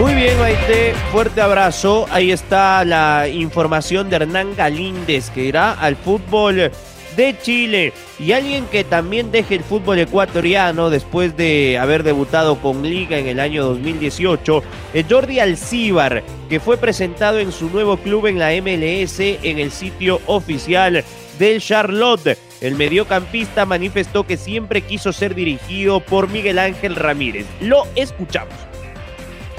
Muy 0.01 0.15
bien, 0.15 0.35
Maite, 0.39 0.95
fuerte 1.11 1.41
abrazo. 1.41 2.07
Ahí 2.09 2.31
está 2.31 2.83
la 2.83 3.27
información 3.27 4.09
de 4.09 4.15
Hernán 4.15 4.55
Galíndez, 4.55 5.29
que 5.29 5.43
irá 5.43 5.73
al 5.73 5.95
fútbol 5.95 6.71
de 7.15 7.35
Chile. 7.39 7.93
Y 8.17 8.31
alguien 8.31 8.65
que 8.65 8.83
también 8.83 9.31
deje 9.31 9.53
el 9.53 9.63
fútbol 9.63 9.99
ecuatoriano 9.99 10.89
después 10.89 11.37
de 11.37 11.77
haber 11.77 12.01
debutado 12.01 12.59
con 12.59 12.81
Liga 12.81 13.19
en 13.19 13.27
el 13.27 13.39
año 13.39 13.63
2018 13.63 14.63
es 14.95 15.05
Jordi 15.07 15.39
Alcíbar, 15.39 16.23
que 16.49 16.59
fue 16.59 16.77
presentado 16.77 17.37
en 17.37 17.51
su 17.51 17.69
nuevo 17.69 17.97
club 17.97 18.25
en 18.25 18.39
la 18.39 18.49
MLS 18.59 19.19
en 19.19 19.59
el 19.59 19.69
sitio 19.71 20.19
oficial 20.25 21.03
del 21.37 21.61
Charlotte. 21.61 22.39
El 22.59 22.73
mediocampista 22.73 23.67
manifestó 23.67 24.25
que 24.25 24.37
siempre 24.37 24.81
quiso 24.81 25.13
ser 25.13 25.35
dirigido 25.35 25.99
por 25.99 26.27
Miguel 26.27 26.57
Ángel 26.57 26.95
Ramírez. 26.95 27.45
Lo 27.59 27.83
escuchamos. 27.95 28.70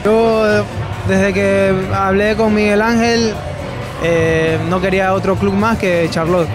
Yo 0.04 0.64
desde 1.08 1.32
que 1.32 1.74
hablé 1.94 2.36
con 2.36 2.54
Miguel 2.54 2.82
Ángel 2.82 3.34
eh, 4.02 4.58
no 4.68 4.80
quería 4.80 5.14
otro 5.14 5.36
club 5.36 5.54
más 5.54 5.78
que 5.78 6.08
Charlotte. 6.10 6.48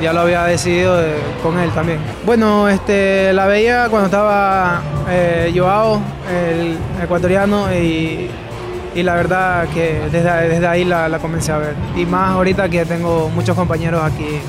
Ya 0.00 0.12
lo 0.12 0.20
había 0.20 0.44
decidido 0.44 1.00
con 1.42 1.58
él 1.58 1.70
también. 1.70 1.98
Bueno, 2.26 2.68
este, 2.68 3.32
la 3.32 3.46
veía 3.46 3.88
cuando 3.88 4.06
estaba 4.06 4.82
eh, 5.08 5.52
Joao, 5.54 6.00
el 6.30 6.76
ecuatoriano, 7.02 7.72
y, 7.72 8.30
la 8.96 9.14
verdad 9.14 9.68
que 9.68 10.02
desde, 10.10 10.48
desde 10.48 10.66
ahí 10.66 10.84
la, 10.84 11.08
la 11.08 11.18
comencé 11.18 11.52
a 11.52 11.58
ver. 11.58 11.74
Y 11.96 12.06
más 12.06 12.30
ahorita 12.30 12.68
que 12.68 12.84
tengo 12.84 13.28
muchos 13.28 13.56
compañeros 13.56 14.02
aquí 14.02 14.40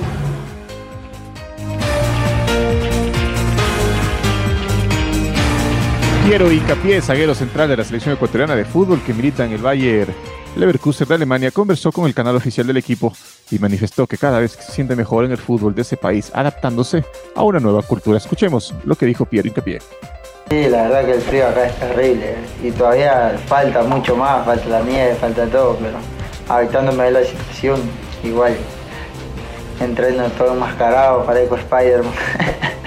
Piero 6.25 6.51
Incapié, 6.51 7.01
zaguero 7.03 7.35
central 7.35 7.69
de 7.69 7.77
la 7.77 7.83
selección 7.83 8.15
ecuatoriana 8.15 8.55
de 8.55 8.65
fútbol 8.65 8.99
que 9.05 9.13
milita 9.13 9.45
en 9.45 9.51
el 9.51 9.61
Bayer 9.61 10.07
Leverkusen 10.55 11.07
de 11.07 11.13
Alemania, 11.13 11.51
conversó 11.51 11.91
con 11.91 12.07
el 12.07 12.15
canal 12.15 12.35
oficial 12.35 12.65
del 12.65 12.77
equipo 12.77 13.13
y 13.51 13.59
manifestó 13.59 14.07
que 14.07 14.17
cada 14.17 14.39
vez 14.39 14.53
se 14.53 14.71
siente 14.71 14.95
mejor 14.95 15.25
en 15.25 15.31
el 15.31 15.37
fútbol 15.37 15.75
de 15.75 15.83
ese 15.83 15.97
país, 15.97 16.31
adaptándose 16.33 17.05
a 17.35 17.43
una 17.43 17.59
nueva 17.59 17.83
cultura. 17.83 18.17
Escuchemos 18.17 18.73
lo 18.85 18.95
que 18.95 19.05
dijo 19.05 19.25
Piero 19.25 19.47
Incapié. 19.47 19.79
Sí, 20.49 20.67
la 20.67 20.87
verdad 20.87 21.05
que 21.05 21.11
el 21.13 21.21
frío 21.21 21.47
acá 21.47 21.67
es 21.67 21.79
terrible 21.79 22.35
y 22.63 22.71
todavía 22.71 23.39
falta 23.45 23.83
mucho 23.83 24.15
más, 24.15 24.43
falta 24.45 24.67
la 24.67 24.81
nieve, 24.81 25.13
falta 25.15 25.45
todo, 25.45 25.77
pero 25.77 25.97
adaptándome 26.49 27.03
a 27.03 27.11
la 27.11 27.23
situación, 27.23 27.79
igual 28.23 28.55
entreno 29.79 30.27
todo 30.29 30.53
enmascarado, 30.53 31.23
parezco 31.23 31.55
Spider-Man. 31.55 32.13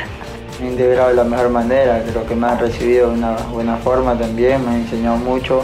me 0.60 0.68
integrado 0.68 1.10
de 1.10 1.14
la 1.14 1.24
mejor 1.24 1.50
manera, 1.50 2.02
creo 2.08 2.26
que 2.26 2.34
me 2.34 2.46
han 2.46 2.58
recibido 2.58 3.10
de 3.10 3.14
una 3.14 3.36
buena 3.52 3.76
forma 3.76 4.18
también, 4.18 4.64
me 4.64 4.70
han 4.70 4.80
enseñado 4.82 5.16
mucho. 5.16 5.62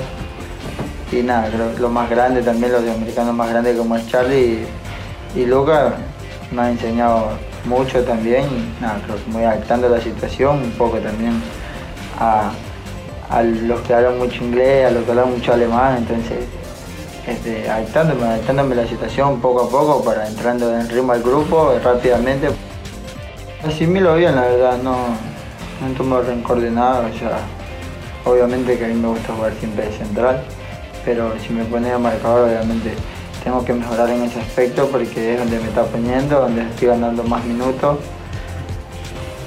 Y 1.10 1.22
nada, 1.22 1.48
creo 1.48 1.74
que 1.74 1.80
lo 1.80 1.88
más 1.88 2.08
grande 2.10 2.42
también, 2.42 2.72
los 2.72 2.82
americanos 2.82 3.34
más 3.34 3.50
grandes 3.50 3.76
como 3.76 3.96
es 3.96 4.06
Charlie 4.08 4.66
y, 5.34 5.40
y 5.40 5.46
Luca, 5.46 5.94
me 6.50 6.62
han 6.62 6.68
enseñado 6.70 7.30
mucho 7.64 8.02
también. 8.04 8.44
Nada, 8.80 9.00
creo 9.04 9.16
que 9.16 9.26
me 9.28 9.34
voy 9.34 9.44
adaptando 9.44 9.86
a 9.88 9.90
la 9.90 10.00
situación, 10.00 10.62
un 10.62 10.72
poco 10.72 10.98
también 10.98 11.42
a, 12.18 12.52
los 13.62 13.80
que 13.80 13.94
hablan 13.94 14.18
mucho 14.18 14.44
inglés, 14.44 14.86
a 14.86 14.90
los 14.90 15.04
que 15.04 15.10
hablan 15.10 15.30
mucho 15.30 15.52
alemán, 15.52 15.96
entonces 15.98 16.44
este, 17.26 17.68
adaptándome, 17.68 18.22
adaptándome 18.24 18.74
a 18.74 18.82
la 18.82 18.86
situación 18.86 19.40
poco 19.40 19.62
a 19.62 19.68
poco 19.68 20.04
para 20.04 20.28
entrando 20.28 20.72
en 20.72 20.88
ritmo 20.88 21.12
al 21.12 21.22
grupo 21.22 21.74
rápidamente. 21.82 22.48
Asimilo 23.66 24.14
bien, 24.16 24.36
la 24.36 24.42
verdad, 24.42 24.78
no, 24.82 24.92
no 24.92 25.96
tomo 25.96 26.20
rencor 26.20 26.60
de 26.60 26.70
nada, 26.70 27.00
o 27.00 27.18
sea, 27.18 27.38
obviamente 28.26 28.76
que 28.76 28.84
a 28.84 28.88
mí 28.88 28.94
me 28.94 29.08
gusta 29.08 29.32
jugar 29.32 29.54
siempre 29.58 29.86
de 29.86 29.92
central, 29.92 30.44
pero 31.02 31.32
si 31.40 31.52
me 31.54 31.64
pone 31.64 31.90
a 31.90 31.98
marcador, 31.98 32.48
obviamente 32.48 32.94
tengo 33.42 33.64
que 33.64 33.72
mejorar 33.72 34.10
en 34.10 34.22
ese 34.22 34.40
aspecto 34.40 34.86
porque 34.88 35.32
es 35.32 35.38
donde 35.38 35.58
me 35.60 35.68
está 35.68 35.84
poniendo, 35.84 36.40
donde 36.40 36.62
estoy 36.62 36.88
ganando 36.88 37.22
más 37.22 37.42
minutos. 37.44 37.98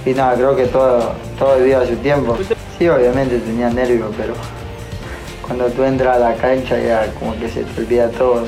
Y 0.03 0.13
nada, 0.13 0.35
creo 0.35 0.55
que 0.55 0.65
todo, 0.65 1.13
todo 1.37 1.59
día 1.59 1.79
a 1.81 1.85
su 1.85 1.95
tiempo. 1.97 2.37
Sí, 2.77 2.89
obviamente 2.89 3.37
tenía 3.39 3.69
nervios, 3.69 4.09
pero 4.17 4.33
cuando 5.45 5.65
tú 5.67 5.83
entras 5.83 6.15
a 6.15 6.19
la 6.19 6.35
cancha 6.35 6.79
ya 6.79 7.11
como 7.19 7.37
que 7.37 7.49
se 7.49 7.63
te 7.63 7.81
olvida 7.81 8.09
todo. 8.09 8.45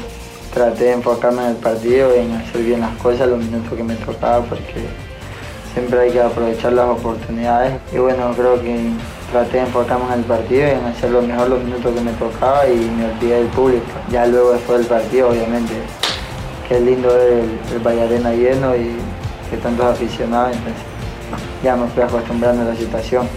Traté 0.53 0.85
de 0.85 0.93
enfocarme 0.93 1.43
en 1.43 1.49
el 1.49 1.55
partido 1.57 2.11
en 2.13 2.31
hacer 2.31 2.63
bien 2.63 2.81
las 2.81 2.95
cosas 2.97 3.27
los 3.27 3.37
minutos 3.37 3.71
que 3.77 3.83
me 3.83 3.93
tocaba 3.95 4.43
porque 4.45 5.08
siempre 5.73 5.99
hay 5.99 6.11
que 6.11 6.21
aprovechar 6.21 6.73
las 6.73 6.89
oportunidades 6.89 7.73
y 7.93 7.97
bueno, 7.97 8.33
creo 8.35 8.61
que 8.61 8.89
traté 9.31 9.57
de 9.57 9.63
enfocarme 9.63 10.05
en 10.13 10.19
el 10.19 10.25
partido 10.25 10.67
y 10.67 10.71
en 10.71 10.85
hacer 10.85 11.11
lo 11.11 11.21
mejor 11.21 11.49
los 11.49 11.63
minutos 11.63 11.93
que 11.93 12.01
me 12.01 12.11
tocaba 12.13 12.67
y 12.67 12.75
me 12.75 13.05
olvidé 13.05 13.35
del 13.35 13.47
público. 13.47 13.85
Ya 14.11 14.25
luego 14.25 14.53
después 14.53 14.79
del 14.79 14.87
partido, 14.87 15.29
obviamente, 15.29 15.73
es 16.69 16.81
lindo 16.81 17.09
ver 17.09 17.33
el, 17.33 17.59
el 17.73 17.79
Valle 17.79 18.03
Arena 18.03 18.31
lleno 18.31 18.75
y 18.75 18.95
que 19.49 19.57
tantos 19.57 19.85
aficionados, 19.85 20.55
entonces 20.55 20.83
ya 21.63 21.75
me 21.75 21.87
fui 21.87 22.03
acostumbrando 22.03 22.61
a 22.61 22.65
la 22.65 22.75
situación. 22.75 23.27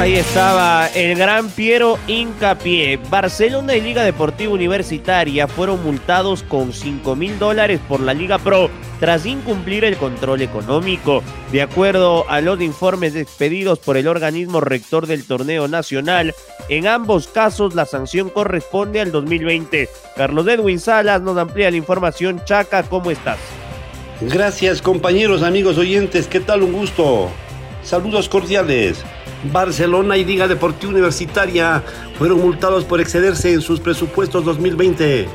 Ahí 0.00 0.14
estaba 0.14 0.86
el 0.94 1.14
gran 1.14 1.50
Piero 1.50 1.98
Incapié. 2.06 2.98
Barcelona 3.10 3.76
y 3.76 3.82
Liga 3.82 4.02
Deportiva 4.02 4.50
Universitaria 4.50 5.46
fueron 5.46 5.82
multados 5.84 6.42
con 6.42 6.72
5 6.72 7.14
mil 7.16 7.38
dólares 7.38 7.82
por 7.86 8.00
la 8.00 8.14
Liga 8.14 8.38
Pro 8.38 8.70
tras 8.98 9.26
incumplir 9.26 9.84
el 9.84 9.98
control 9.98 10.40
económico. 10.40 11.22
De 11.52 11.60
acuerdo 11.60 12.26
a 12.30 12.40
los 12.40 12.62
informes 12.62 13.14
expedidos 13.14 13.78
por 13.78 13.98
el 13.98 14.08
organismo 14.08 14.62
rector 14.62 15.06
del 15.06 15.26
torneo 15.26 15.68
nacional, 15.68 16.34
en 16.70 16.86
ambos 16.86 17.28
casos 17.28 17.74
la 17.74 17.84
sanción 17.84 18.30
corresponde 18.30 19.02
al 19.02 19.12
2020. 19.12 19.86
Carlos 20.16 20.48
Edwin 20.48 20.80
Salas 20.80 21.20
nos 21.20 21.36
amplía 21.36 21.70
la 21.70 21.76
información. 21.76 22.40
Chaca, 22.46 22.84
¿cómo 22.84 23.10
estás? 23.10 23.38
Gracias 24.22 24.80
compañeros, 24.80 25.42
amigos 25.42 25.76
oyentes, 25.76 26.26
¿qué 26.26 26.40
tal? 26.40 26.62
Un 26.62 26.72
gusto. 26.72 27.28
Saludos 27.82 28.28
cordiales. 28.28 29.02
Barcelona 29.52 30.16
y 30.18 30.24
Liga 30.24 30.46
Deportiva 30.46 30.92
Universitaria 30.92 31.82
fueron 32.18 32.40
multados 32.40 32.84
por 32.84 33.00
excederse 33.00 33.52
en 33.52 33.62
sus 33.62 33.80
presupuestos 33.80 34.44
2020. 34.44 35.26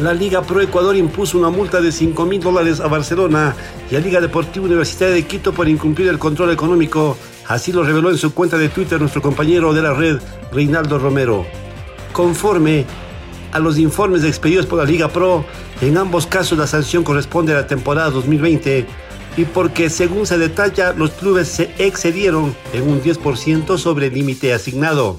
La 0.00 0.14
Liga 0.14 0.42
Pro 0.42 0.60
Ecuador 0.60 0.96
impuso 0.96 1.38
una 1.38 1.50
multa 1.50 1.80
de 1.80 1.92
5 1.92 2.24
mil 2.24 2.40
dólares 2.40 2.80
a 2.80 2.88
Barcelona 2.88 3.54
y 3.90 3.96
a 3.96 4.00
Liga 4.00 4.20
Deportiva 4.20 4.64
Universitaria 4.64 5.14
de 5.14 5.26
Quito 5.26 5.52
por 5.52 5.68
incumplir 5.68 6.08
el 6.08 6.18
control 6.18 6.50
económico. 6.50 7.18
Así 7.46 7.70
lo 7.70 7.84
reveló 7.84 8.10
en 8.10 8.18
su 8.18 8.32
cuenta 8.32 8.56
de 8.56 8.70
Twitter 8.70 8.98
nuestro 8.98 9.20
compañero 9.20 9.74
de 9.74 9.82
la 9.82 9.92
red, 9.92 10.18
Reinaldo 10.52 10.98
Romero. 10.98 11.46
Conforme 12.12 12.86
a 13.52 13.60
los 13.60 13.78
informes 13.78 14.24
expedidos 14.24 14.66
por 14.66 14.78
la 14.78 14.84
Liga 14.84 15.08
Pro, 15.08 15.44
en 15.80 15.98
ambos 15.98 16.26
casos 16.26 16.58
la 16.58 16.66
sanción 16.66 17.04
corresponde 17.04 17.52
a 17.52 17.56
la 17.56 17.66
temporada 17.66 18.10
2020 18.10 18.86
y 19.36 19.44
porque 19.44 19.90
según 19.90 20.26
se 20.26 20.38
detalla 20.38 20.92
los 20.92 21.10
clubes 21.12 21.48
se 21.48 21.70
excedieron 21.78 22.54
en 22.72 22.82
un 22.82 23.02
10% 23.02 23.78
sobre 23.78 24.06
el 24.06 24.14
límite 24.14 24.52
asignado. 24.52 25.18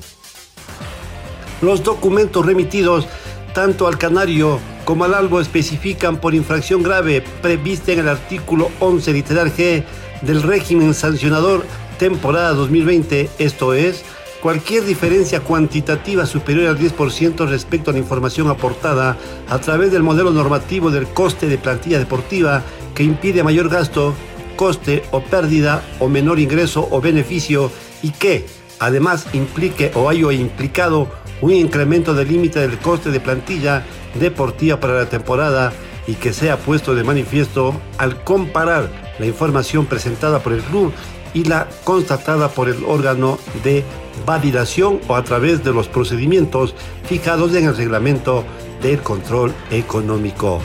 Los 1.61 1.83
documentos 1.83 2.45
remitidos 2.45 3.07
tanto 3.53 3.87
al 3.87 3.97
Canario 3.97 4.59
como 4.83 5.05
al 5.05 5.13
Albo 5.13 5.41
especifican 5.41 6.17
por 6.17 6.35
infracción 6.35 6.83
grave 6.83 7.23
prevista 7.41 7.91
en 7.91 7.99
el 7.99 8.09
artículo 8.09 8.69
11 8.79 9.13
literal 9.13 9.51
G 9.53 9.83
del 10.21 10.43
régimen 10.43 10.93
sancionador 10.93 11.65
temporada 11.97 12.53
2020, 12.53 13.29
esto 13.39 13.73
es, 13.73 14.03
Cualquier 14.45 14.85
diferencia 14.85 15.39
cuantitativa 15.39 16.27
superior 16.27 16.67
al 16.67 16.77
10% 16.77 17.49
respecto 17.49 17.89
a 17.89 17.93
la 17.93 17.99
información 17.99 18.47
aportada 18.47 19.17
a 19.49 19.57
través 19.57 19.91
del 19.91 20.03
modelo 20.03 20.29
normativo 20.29 20.91
del 20.91 21.07
coste 21.07 21.47
de 21.47 21.57
plantilla 21.57 21.97
deportiva 21.97 22.61
que 22.93 23.01
impide 23.01 23.41
mayor 23.41 23.69
gasto, 23.69 24.13
coste 24.55 25.01
o 25.09 25.21
pérdida 25.21 25.83
o 25.97 26.09
menor 26.09 26.37
ingreso 26.37 26.87
o 26.91 27.01
beneficio 27.01 27.71
y 28.03 28.11
que 28.11 28.45
además 28.77 29.25
implique 29.33 29.91
o 29.95 30.09
haya 30.09 30.31
implicado 30.33 31.07
un 31.41 31.51
incremento 31.51 32.13
del 32.13 32.27
límite 32.27 32.59
del 32.59 32.77
coste 32.77 33.09
de 33.09 33.19
plantilla 33.19 33.83
deportiva 34.13 34.79
para 34.79 34.93
la 34.93 35.09
temporada 35.09 35.73
y 36.05 36.13
que 36.13 36.33
sea 36.33 36.57
puesto 36.57 36.93
de 36.93 37.03
manifiesto 37.03 37.73
al 37.97 38.23
comparar 38.23 38.91
la 39.17 39.25
información 39.25 39.87
presentada 39.87 40.37
por 40.37 40.53
el 40.53 40.61
club 40.61 40.93
y 41.35 41.43
la 41.43 41.67
constatada 41.83 42.47
por 42.47 42.69
el 42.69 42.83
órgano 42.85 43.37
de 43.63 43.83
validación 44.25 44.99
o 45.07 45.15
a 45.15 45.23
través 45.23 45.63
de 45.63 45.73
los 45.73 45.87
procedimientos 45.87 46.73
fijados 47.03 47.53
en 47.53 47.65
el 47.65 47.77
reglamento 47.77 48.43
del 48.81 49.01
control 49.01 49.53
económico. 49.69 50.61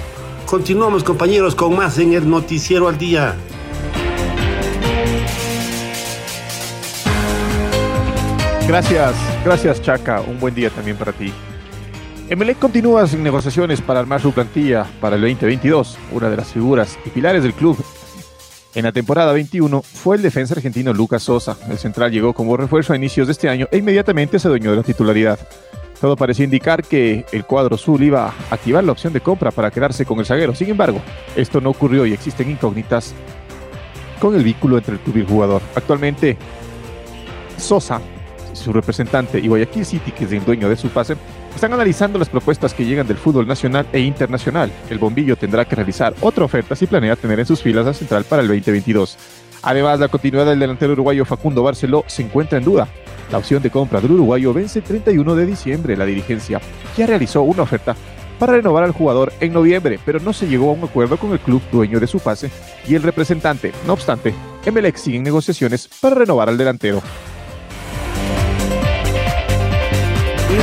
Continuamos 0.46 1.04
compañeros 1.04 1.54
con 1.54 1.76
más 1.76 1.98
en 1.98 2.14
el 2.14 2.30
noticiero 2.30 2.88
al 2.88 2.96
día. 2.96 3.36
Gracias, 8.66 9.14
gracias 9.44 9.82
Chaca. 9.82 10.20
Un 10.20 10.38
buen 10.38 10.54
día 10.54 10.70
también 10.70 10.96
para 10.96 11.12
ti. 11.12 11.32
Emelec 12.28 12.60
continúa 12.60 13.08
sin 13.08 13.24
negociaciones 13.24 13.80
para 13.80 13.98
armar 13.98 14.22
su 14.22 14.30
plantilla 14.30 14.86
para 15.00 15.16
el 15.16 15.22
2022. 15.22 15.98
Una 16.12 16.30
de 16.30 16.36
las 16.36 16.52
figuras 16.52 16.96
y 17.04 17.10
pilares 17.10 17.42
del 17.42 17.54
club 17.54 17.76
en 18.74 18.84
la 18.84 18.92
temporada 18.92 19.32
21 19.32 19.82
fue 19.82 20.16
el 20.16 20.22
defensa 20.22 20.54
argentino 20.54 20.92
Lucas 20.92 21.22
Sosa. 21.24 21.56
El 21.68 21.78
central 21.78 22.12
llegó 22.12 22.32
como 22.32 22.56
refuerzo 22.56 22.92
a 22.92 22.96
inicios 22.96 23.26
de 23.26 23.32
este 23.32 23.48
año 23.48 23.66
e 23.70 23.78
inmediatamente 23.78 24.38
se 24.38 24.48
adueñó 24.48 24.70
de 24.70 24.76
la 24.76 24.82
titularidad. 24.82 25.38
Todo 26.00 26.16
parecía 26.16 26.44
indicar 26.44 26.82
que 26.82 27.26
el 27.32 27.44
cuadro 27.44 27.74
azul 27.74 28.02
iba 28.02 28.28
a 28.28 28.34
activar 28.50 28.82
la 28.84 28.92
opción 28.92 29.12
de 29.12 29.20
compra 29.20 29.50
para 29.50 29.70
quedarse 29.70 30.06
con 30.06 30.18
el 30.18 30.26
zaguero. 30.26 30.54
Sin 30.54 30.70
embargo, 30.70 31.00
esto 31.36 31.60
no 31.60 31.70
ocurrió 31.70 32.06
y 32.06 32.12
existen 32.12 32.50
incógnitas 32.50 33.14
con 34.18 34.34
el 34.34 34.44
vínculo 34.44 34.78
entre 34.78 34.94
el 34.94 35.00
club 35.00 35.16
y 35.18 35.20
el 35.20 35.26
jugador. 35.26 35.62
Actualmente, 35.74 36.38
Sosa, 37.58 38.00
su 38.54 38.72
representante 38.72 39.38
y 39.38 39.48
Guayaquil 39.48 39.84
City, 39.84 40.12
que 40.12 40.24
es 40.24 40.32
el 40.32 40.44
dueño 40.44 40.68
de 40.68 40.76
su 40.76 40.88
pase, 40.88 41.16
están 41.54 41.72
analizando 41.72 42.18
las 42.18 42.28
propuestas 42.28 42.74
que 42.74 42.84
llegan 42.84 43.06
del 43.06 43.16
fútbol 43.16 43.46
nacional 43.46 43.86
e 43.92 44.00
internacional. 44.00 44.70
El 44.88 44.98
bombillo 44.98 45.36
tendrá 45.36 45.64
que 45.64 45.76
realizar 45.76 46.14
otra 46.20 46.44
oferta 46.44 46.74
si 46.74 46.86
planea 46.86 47.16
tener 47.16 47.40
en 47.40 47.46
sus 47.46 47.62
filas 47.62 47.86
a 47.86 47.94
Central 47.94 48.24
para 48.24 48.42
el 48.42 48.48
2022. 48.48 49.16
Además, 49.62 50.00
la 50.00 50.08
continuidad 50.08 50.46
del 50.46 50.58
delantero 50.58 50.92
uruguayo 50.92 51.24
Facundo 51.24 51.62
Barceló 51.62 52.04
se 52.06 52.22
encuentra 52.22 52.58
en 52.58 52.64
duda. 52.64 52.88
La 53.30 53.38
opción 53.38 53.62
de 53.62 53.70
compra 53.70 54.00
del 54.00 54.12
uruguayo 54.12 54.52
vence 54.52 54.78
el 54.78 54.84
31 54.84 55.34
de 55.34 55.46
diciembre. 55.46 55.96
La 55.96 56.06
dirigencia 56.06 56.60
ya 56.96 57.06
realizó 57.06 57.42
una 57.42 57.62
oferta 57.62 57.94
para 58.38 58.54
renovar 58.54 58.84
al 58.84 58.92
jugador 58.92 59.32
en 59.40 59.52
noviembre, 59.52 60.00
pero 60.04 60.18
no 60.18 60.32
se 60.32 60.48
llegó 60.48 60.70
a 60.70 60.72
un 60.72 60.82
acuerdo 60.82 61.18
con 61.18 61.32
el 61.32 61.40
club 61.40 61.62
dueño 61.70 62.00
de 62.00 62.06
su 62.06 62.18
pase 62.20 62.50
y 62.88 62.94
el 62.94 63.02
representante. 63.02 63.72
No 63.86 63.92
obstante, 63.92 64.34
Emelec 64.64 64.96
sigue 64.96 65.18
en 65.18 65.22
negociaciones 65.22 65.88
para 66.00 66.16
renovar 66.16 66.48
al 66.48 66.56
delantero. 66.56 67.02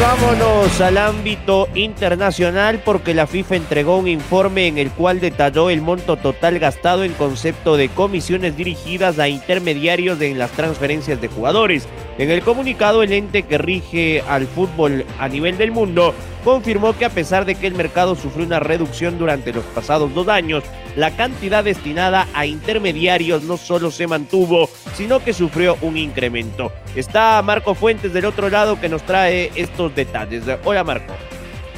Vámonos 0.02 0.82
al 0.82 0.98
ámbito 0.98 1.68
internacional 1.74 2.82
porque 2.84 3.14
la 3.14 3.28
FIFA 3.28 3.56
entregó 3.56 3.98
un 3.98 4.08
informe 4.08 4.68
en 4.68 4.78
el 4.78 4.92
cual 4.92 5.20
detalló 5.20 5.70
el 5.70 5.82
monto 5.82 6.18
total 6.18 6.60
gastado 6.60 7.04
en 7.04 7.14
concepto 7.14 7.78
de 7.78 7.90
comisiones 7.90 8.56
dirigidas 8.58 9.20
a 9.20 9.28
intermediarios 9.28 10.22
en 10.22 10.38
las 10.38 10.52
transferencias 10.52 11.22
de 11.22 11.28
jugadores. 11.28 11.88
En 12.18 12.32
el 12.32 12.42
comunicado, 12.42 13.04
el 13.04 13.14
ente 13.14 13.44
que 13.44 13.58
rige 13.58 14.24
al 14.28 14.48
fútbol 14.48 15.06
a 15.20 15.28
nivel 15.28 15.58
del 15.58 15.72
mundo 15.72 16.14
confirmó 16.44 16.98
que 16.98 17.06
a 17.06 17.10
pesar 17.10 17.46
de 17.46 17.56
que 17.56 17.68
el 17.68 17.76
mercado 17.76 18.16
sufrió 18.16 18.46
una 18.46 18.60
reducción 18.60 19.18
durante 19.18 19.54
los 19.54 19.64
pasados 19.66 20.14
dos 20.14 20.28
años, 20.28 20.64
la 20.96 21.16
cantidad 21.16 21.64
destinada 21.64 22.28
a 22.34 22.46
intermediarios 22.46 23.44
no 23.44 23.58
solo 23.58 23.92
se 23.92 24.08
mantuvo, 24.08 24.70
sino 24.96 25.24
que 25.24 25.34
sufrió 25.34 25.78
un 25.82 25.98
incremento. 25.98 26.72
Está 26.96 27.42
Marco 27.42 27.76
Fuentes 27.76 28.14
del 28.14 28.26
otro 28.26 28.50
lado 28.50 28.80
que 28.80 28.90
nos 28.90 29.04
trae 29.04 29.52
estos 29.56 29.94
detalles. 29.96 30.44
Hola 30.64 30.84
Marco. 30.84 31.14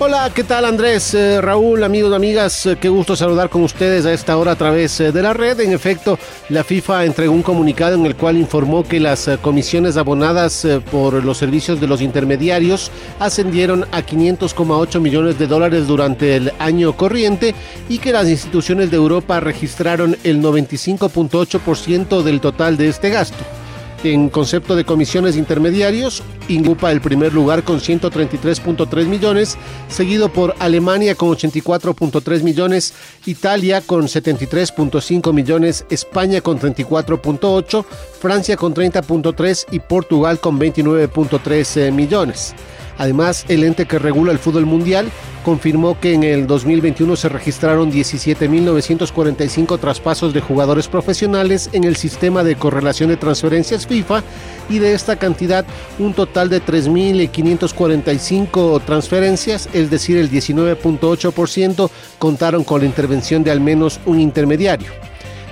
Hola, 0.02 0.32
¿qué 0.34 0.46
tal 0.46 0.64
Andrés, 0.64 1.14
eh, 1.14 1.42
Raúl, 1.42 1.84
amigos, 1.84 2.14
amigas? 2.14 2.66
Eh, 2.66 2.78
qué 2.80 2.88
gusto 2.88 3.18
saludar 3.18 3.50
con 3.50 3.64
ustedes 3.64 4.06
a 4.06 4.14
esta 4.14 4.38
hora 4.38 4.54
a 4.54 4.56
través 4.56 4.98
eh, 5.02 5.12
de 5.12 5.22
la 5.22 5.34
red. 5.34 5.60
En 5.60 5.74
efecto, 5.74 6.18
la 6.48 6.64
FIFA 6.64 7.04
entregó 7.04 7.34
un 7.34 7.44
comunicado 7.44 7.96
en 7.96 8.06
el 8.06 8.16
cual 8.16 8.38
informó 8.38 8.86
que 8.86 9.02
las 9.02 9.30
comisiones 9.42 9.98
abonadas 9.98 10.66
por 10.90 11.22
los 11.26 11.38
servicios 11.38 11.82
de 11.82 11.88
los 11.88 12.02
intermediarios 12.02 12.92
ascendieron 13.20 13.84
a 13.92 14.02
500,8 14.02 15.02
millones 15.02 15.38
de 15.38 15.48
dólares 15.48 15.86
durante 15.86 16.38
el 16.38 16.54
año 16.60 16.96
corriente 16.96 17.54
y 17.90 17.98
que 17.98 18.14
las 18.14 18.30
instituciones 18.30 18.92
de 18.92 18.96
Europa 18.96 19.42
registraron 19.42 20.16
el 20.24 20.42
95.8% 20.42 22.24
del 22.24 22.40
total 22.40 22.78
de 22.78 22.88
este 22.88 23.10
gasto. 23.10 23.59
En 24.04 24.30
concepto 24.30 24.78
de 24.78 24.86
comisiones 24.86 25.36
intermediarios, 25.36 26.24
ocupa 26.62 26.92
el 26.92 27.02
primer 27.02 27.34
lugar 27.34 27.64
con 27.64 27.80
133.3 27.80 29.06
millones, 29.06 29.58
seguido 29.90 30.32
por 30.32 30.56
Alemania 30.60 31.16
con 31.16 31.30
84.3 31.30 32.44
millones, 32.44 32.94
Italia 33.26 33.82
con 33.82 34.04
73.5 34.04 35.34
millones, 35.34 35.86
España 35.90 36.40
con 36.40 36.60
34.8, 36.60 37.86
Francia 38.20 38.56
con 38.56 38.74
30.3 38.74 39.66
y 39.72 39.80
Portugal 39.80 40.40
con 40.40 40.60
29.3 40.60 41.92
millones. 41.92 42.56
Además, 43.00 43.46
el 43.48 43.64
ente 43.64 43.88
que 43.88 43.98
regula 43.98 44.32
el 44.32 44.38
fútbol 44.38 44.68
mundial 44.68 45.10
confirmó 45.44 46.00
que 46.00 46.14
en 46.14 46.22
el 46.24 46.46
2021 46.46 47.16
se 47.16 47.30
registraron 47.30 47.92
17.945 47.92 49.80
traspasos 49.80 50.32
de 50.34 50.42
jugadores 50.42 50.88
profesionales 50.90 51.72
en 51.74 51.86
el 51.86 51.96
sistema 51.96 52.44
de 52.44 52.58
correlación 52.58 53.10
de 53.10 53.18
transferencias 53.18 53.88
FIFA 53.88 54.22
y 54.70 54.78
de 54.80 54.94
esta 54.94 55.16
cantidad 55.16 55.66
un 55.98 56.14
total 56.14 56.50
de 56.50 56.62
3.545 56.62 58.84
transferencias, 58.84 59.70
es 59.74 59.90
decir, 59.90 60.18
el 60.18 60.30
19.8% 60.30 61.90
contaron 62.20 62.66
con 62.66 62.82
la 62.82 62.86
intervención 62.86 63.44
de 63.44 63.52
al 63.52 63.62
menos 63.62 64.02
un 64.06 64.20
intermediario. 64.20 64.92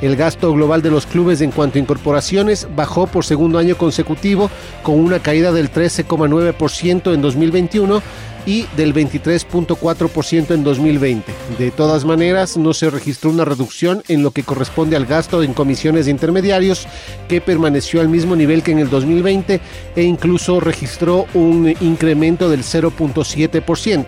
El 0.01 0.15
gasto 0.15 0.53
global 0.53 0.81
de 0.81 0.91
los 0.91 1.07
clubes 1.07 1.41
en 1.41 1.51
cuanto 1.51 1.77
a 1.77 1.81
incorporaciones 1.81 2.67
bajó 2.75 3.07
por 3.07 3.25
segundo 3.25 3.57
año 3.57 3.77
consecutivo 3.77 4.51
con 4.83 4.99
una 4.99 5.19
caída 5.19 5.51
del 5.51 5.71
13,9% 5.71 7.13
en 7.13 7.21
2021 7.21 8.01
y 8.45 8.65
del 8.77 8.93
23.4% 8.93 10.51
en 10.51 10.63
2020. 10.63 11.33
De 11.60 11.69
todas 11.71 12.05
maneras, 12.05 12.55
no 12.57 12.73
se 12.73 12.89
registró 12.89 13.29
una 13.29 13.43
reducción 13.43 14.03
en 14.07 14.23
lo 14.23 14.31
que 14.31 14.43
corresponde 14.43 14.95
al 14.95 15.05
gasto 15.05 15.43
en 15.43 15.53
comisiones 15.53 16.05
de 16.05 16.12
intermediarios, 16.12 16.88
que 17.27 17.41
permaneció 17.41 17.99
al 17.99 18.07
mismo 18.07 18.36
nivel 18.36 18.63
que 18.63 18.71
en 18.71 18.79
el 18.79 18.89
2020 18.89 19.60
e 19.95 20.03
incluso 20.03 20.62
registró 20.62 21.25
un 21.33 21.75
incremento 21.81 22.49
del 22.49 22.63
0.7%. 22.63 24.05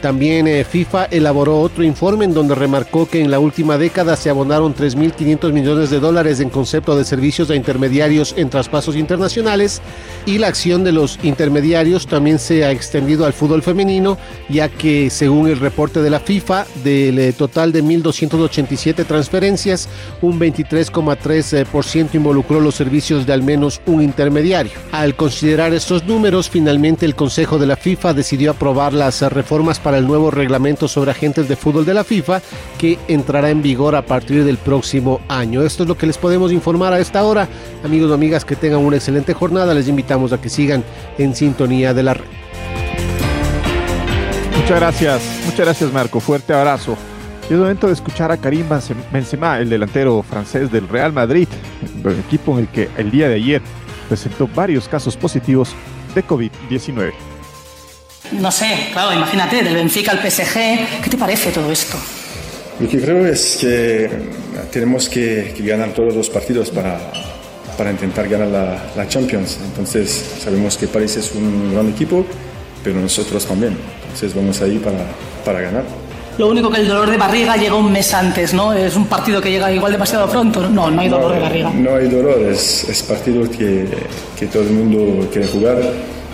También 0.00 0.48
eh, 0.48 0.64
FIFA 0.64 1.06
elaboró 1.06 1.60
otro 1.60 1.84
informe 1.84 2.24
en 2.24 2.32
donde 2.32 2.54
remarcó 2.54 3.08
que 3.08 3.20
en 3.20 3.30
la 3.30 3.38
última 3.38 3.76
década 3.76 4.16
se 4.16 4.30
abonaron 4.30 4.74
3.500 4.74 5.52
millones 5.52 5.90
de 5.90 6.00
dólares 6.00 6.40
en 6.40 6.48
concepto 6.48 6.96
de 6.96 7.04
servicios 7.04 7.48
de 7.48 7.56
intermediarios 7.56 8.34
en 8.36 8.48
traspasos 8.48 8.96
internacionales 8.96 9.82
y 10.26 10.38
la 10.38 10.48
acción 10.48 10.84
de 10.84 10.92
los 10.92 11.18
intermediarios 11.22 12.06
también 12.06 12.38
se 12.38 12.64
ha 12.64 12.70
extendido 12.70 13.26
al 13.26 13.32
fútbol 13.32 13.62
femenino, 13.62 14.16
ya 14.48 14.68
que 14.68 15.10
según 15.10 15.48
el 15.48 15.58
reporte 15.58 16.00
de 16.00 16.10
la 16.10 16.20
FIFA, 16.20 16.66
del 16.82 17.18
eh, 17.18 17.32
total 17.32 17.72
de 17.72 17.82
1.287 17.84 19.04
transferencias, 19.04 19.88
un 20.22 20.38
23,3% 20.38 22.14
involucró 22.14 22.60
los 22.60 22.74
servicios 22.74 23.26
de 23.26 23.32
al 23.32 23.42
menos 23.42 23.80
un 23.86 24.02
intermediario. 24.02 24.72
Al 24.92 25.14
considerar 25.14 25.74
estos 25.74 26.04
números, 26.04 26.48
finalmente 26.48 27.06
el 27.06 27.14
Consejo 27.14 27.58
de 27.58 27.66
la 27.66 27.76
FIFA 27.76 28.14
decidió 28.14 28.52
aprobar 28.52 28.92
las 28.92 29.20
reformas 29.32 29.78
para 29.78 29.89
para 29.90 29.98
el 29.98 30.06
nuevo 30.06 30.30
reglamento 30.30 30.86
sobre 30.86 31.10
agentes 31.10 31.48
de 31.48 31.56
fútbol 31.56 31.84
de 31.84 31.94
la 31.94 32.04
FIFA 32.04 32.40
que 32.78 32.96
entrará 33.08 33.50
en 33.50 33.60
vigor 33.60 33.96
a 33.96 34.06
partir 34.06 34.44
del 34.44 34.56
próximo 34.56 35.20
año. 35.26 35.62
Esto 35.62 35.82
es 35.82 35.88
lo 35.88 35.98
que 35.98 36.06
les 36.06 36.16
podemos 36.16 36.52
informar 36.52 36.92
a 36.92 37.00
esta 37.00 37.24
hora. 37.24 37.48
Amigos 37.84 38.08
o 38.08 38.14
amigas, 38.14 38.44
que 38.44 38.54
tengan 38.54 38.84
una 38.84 38.98
excelente 38.98 39.34
jornada. 39.34 39.74
Les 39.74 39.88
invitamos 39.88 40.32
a 40.32 40.40
que 40.40 40.48
sigan 40.48 40.84
en 41.18 41.34
sintonía 41.34 41.92
de 41.92 42.04
la 42.04 42.14
red. 42.14 42.24
Muchas 44.60 44.78
gracias, 44.78 45.22
muchas 45.44 45.66
gracias 45.66 45.92
Marco. 45.92 46.20
Fuerte 46.20 46.54
abrazo. 46.54 46.96
Es 47.50 47.58
momento 47.58 47.88
de 47.88 47.94
escuchar 47.94 48.30
a 48.30 48.36
Karim 48.36 48.66
Benzema, 49.12 49.58
el 49.58 49.70
delantero 49.70 50.22
francés 50.22 50.70
del 50.70 50.86
Real 50.86 51.12
Madrid, 51.12 51.48
equipo 52.28 52.52
en 52.52 52.58
el 52.60 52.68
que 52.68 52.88
el 52.96 53.10
día 53.10 53.28
de 53.28 53.34
ayer 53.34 53.60
presentó 54.08 54.48
varios 54.54 54.86
casos 54.86 55.16
positivos 55.16 55.74
de 56.14 56.24
COVID-19. 56.24 57.10
No 58.32 58.50
sé, 58.50 58.88
claro, 58.92 59.12
imagínate, 59.12 59.62
del 59.62 59.74
Benfica 59.74 60.12
al 60.12 60.18
PSG. 60.18 61.02
¿Qué 61.02 61.10
te 61.10 61.16
parece 61.16 61.50
todo 61.50 61.70
esto? 61.70 61.96
Lo 62.78 62.88
que 62.88 63.00
creo 63.00 63.26
es 63.26 63.58
que 63.60 64.08
tenemos 64.70 65.08
que, 65.08 65.52
ganar 65.58 65.90
todos 65.90 66.14
los 66.14 66.30
partidos 66.30 66.70
para, 66.70 66.98
para 67.76 67.90
intentar 67.90 68.28
ganar 68.28 68.48
la, 68.48 68.82
la 68.96 69.08
Champions. 69.08 69.58
Entonces 69.64 70.36
sabemos 70.42 70.76
que 70.76 70.86
París 70.86 71.16
es 71.16 71.32
un 71.34 71.74
gran 71.74 71.88
equipo, 71.88 72.24
pero 72.84 73.00
nosotros 73.00 73.44
también. 73.44 73.76
Entonces 74.04 74.34
vamos 74.34 74.60
ahí 74.62 74.78
para, 74.78 75.04
para 75.44 75.60
ganar. 75.60 75.84
Lo 76.38 76.48
único 76.48 76.70
que 76.70 76.80
el 76.80 76.88
dolor 76.88 77.10
de 77.10 77.16
barriga 77.16 77.56
llega 77.56 77.74
un 77.74 77.92
mes 77.92 78.14
antes, 78.14 78.54
¿no? 78.54 78.72
Es 78.72 78.96
un 78.96 79.06
partido 79.06 79.42
que 79.42 79.50
llega 79.50 79.70
igual 79.72 79.92
demasiado 79.92 80.30
pronto. 80.30 80.68
No, 80.68 80.90
no 80.90 81.00
hay 81.00 81.08
dolor 81.08 81.34
de 81.34 81.40
barriga. 81.40 81.70
No 81.70 81.96
hay 81.96 82.08
dolor, 82.08 82.40
es, 82.40 82.88
es 82.88 83.02
partido 83.02 83.42
que, 83.50 83.86
que 84.38 84.46
todo 84.46 84.62
el 84.62 84.70
mundo 84.70 85.28
quiere 85.30 85.48
jugar 85.48 85.76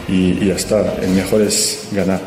y, 0.09 0.43
y 0.43 0.47
ya 0.47 0.55
está. 0.55 0.95
El 1.03 1.11
mejor 1.11 1.43
es 1.43 1.89
ganar. 1.93 2.21